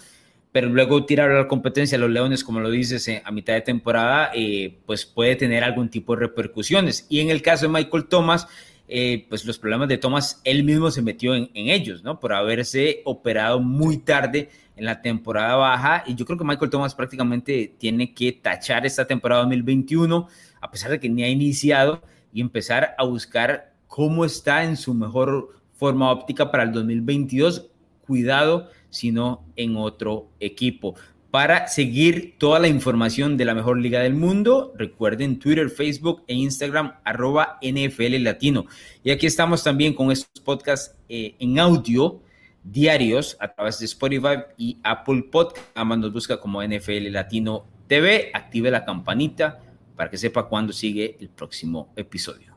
pero 0.51 0.67
luego 0.67 1.05
tirar 1.05 1.31
a 1.31 1.43
la 1.43 1.47
competencia 1.47 1.97
a 1.97 2.01
los 2.01 2.09
Leones, 2.09 2.43
como 2.43 2.59
lo 2.59 2.69
dices, 2.69 3.07
eh, 3.07 3.21
a 3.23 3.31
mitad 3.31 3.53
de 3.53 3.61
temporada, 3.61 4.31
eh, 4.35 4.79
pues 4.85 5.05
puede 5.05 5.37
tener 5.37 5.63
algún 5.63 5.87
tipo 5.87 6.13
de 6.13 6.23
repercusiones. 6.23 7.05
Y 7.07 7.21
en 7.21 7.29
el 7.29 7.41
caso 7.41 7.67
de 7.67 7.71
Michael 7.71 8.09
Thomas, 8.09 8.49
eh, 8.89 9.25
pues 9.27 9.43
los 9.43 9.59
problemas 9.59 9.89
de 9.89 9.97
Thomas, 9.97 10.41
él 10.45 10.63
mismo 10.63 10.89
se 10.91 11.01
metió 11.01 11.35
en, 11.35 11.49
ellos, 11.53 12.03
¿no? 12.03 12.19
Por 12.19 12.33
haberse 12.33 13.01
operado 13.03 13.59
muy 13.59 13.97
tarde 13.97 14.49
en 14.77 14.85
la 14.85 15.01
temporada 15.01 15.55
baja. 15.55 16.03
Y 16.07 16.15
yo 16.15 16.25
creo 16.25 16.37
que 16.37 16.45
Michael 16.45 16.71
Thomas 16.71 16.95
prácticamente 16.95 17.75
tiene 17.77 18.13
que 18.13 18.31
tachar 18.31 18.85
esta 18.85 19.05
temporada 19.05 19.41
2021, 19.41 20.27
a 20.61 20.71
pesar 20.71 20.91
de 20.91 20.99
que 20.99 21.09
ni 21.09 21.23
ha 21.23 21.29
iniciado, 21.29 22.01
y 22.31 22.39
empezar 22.39 22.95
a 22.97 23.03
buscar 23.03 23.73
cómo 23.87 24.23
está 24.23 24.63
en 24.63 24.77
su 24.77 24.93
mejor 24.93 25.49
forma 25.73 26.09
óptica 26.09 26.49
para 26.49 26.63
el 26.63 26.71
2022. 26.71 27.69
Cuidado, 28.05 28.69
sino 28.89 29.43
en 29.57 29.75
otro 29.75 30.29
equipo. 30.39 30.95
Para 31.37 31.67
seguir 31.67 32.33
toda 32.39 32.57
la 32.57 32.67
información 32.67 33.37
de 33.37 33.45
la 33.45 33.53
mejor 33.53 33.77
liga 33.77 33.99
del 33.99 34.15
mundo, 34.15 34.73
recuerden 34.75 35.37
Twitter, 35.37 35.69
Facebook 35.69 36.23
e 36.25 36.33
Instagram, 36.33 36.95
arroba 37.03 37.59
NFL 37.61 38.23
Latino. 38.23 38.65
Y 39.03 39.11
aquí 39.11 39.27
estamos 39.27 39.63
también 39.63 39.93
con 39.93 40.11
estos 40.11 40.41
podcasts 40.43 40.97
eh, 41.07 41.35
en 41.37 41.59
audio 41.59 42.23
diarios 42.63 43.37
a 43.39 43.53
través 43.53 43.77
de 43.77 43.85
Spotify 43.85 44.45
y 44.57 44.79
Apple 44.81 45.25
Podcast. 45.31 45.63
Además 45.75 46.11
busca 46.11 46.39
como 46.39 46.63
NFL 46.63 47.11
Latino 47.11 47.67
TV. 47.85 48.31
Active 48.33 48.71
la 48.71 48.83
campanita 48.83 49.59
para 49.95 50.09
que 50.09 50.17
sepa 50.17 50.49
cuándo 50.49 50.73
sigue 50.73 51.17
el 51.19 51.29
próximo 51.29 51.93
episodio. 51.95 52.56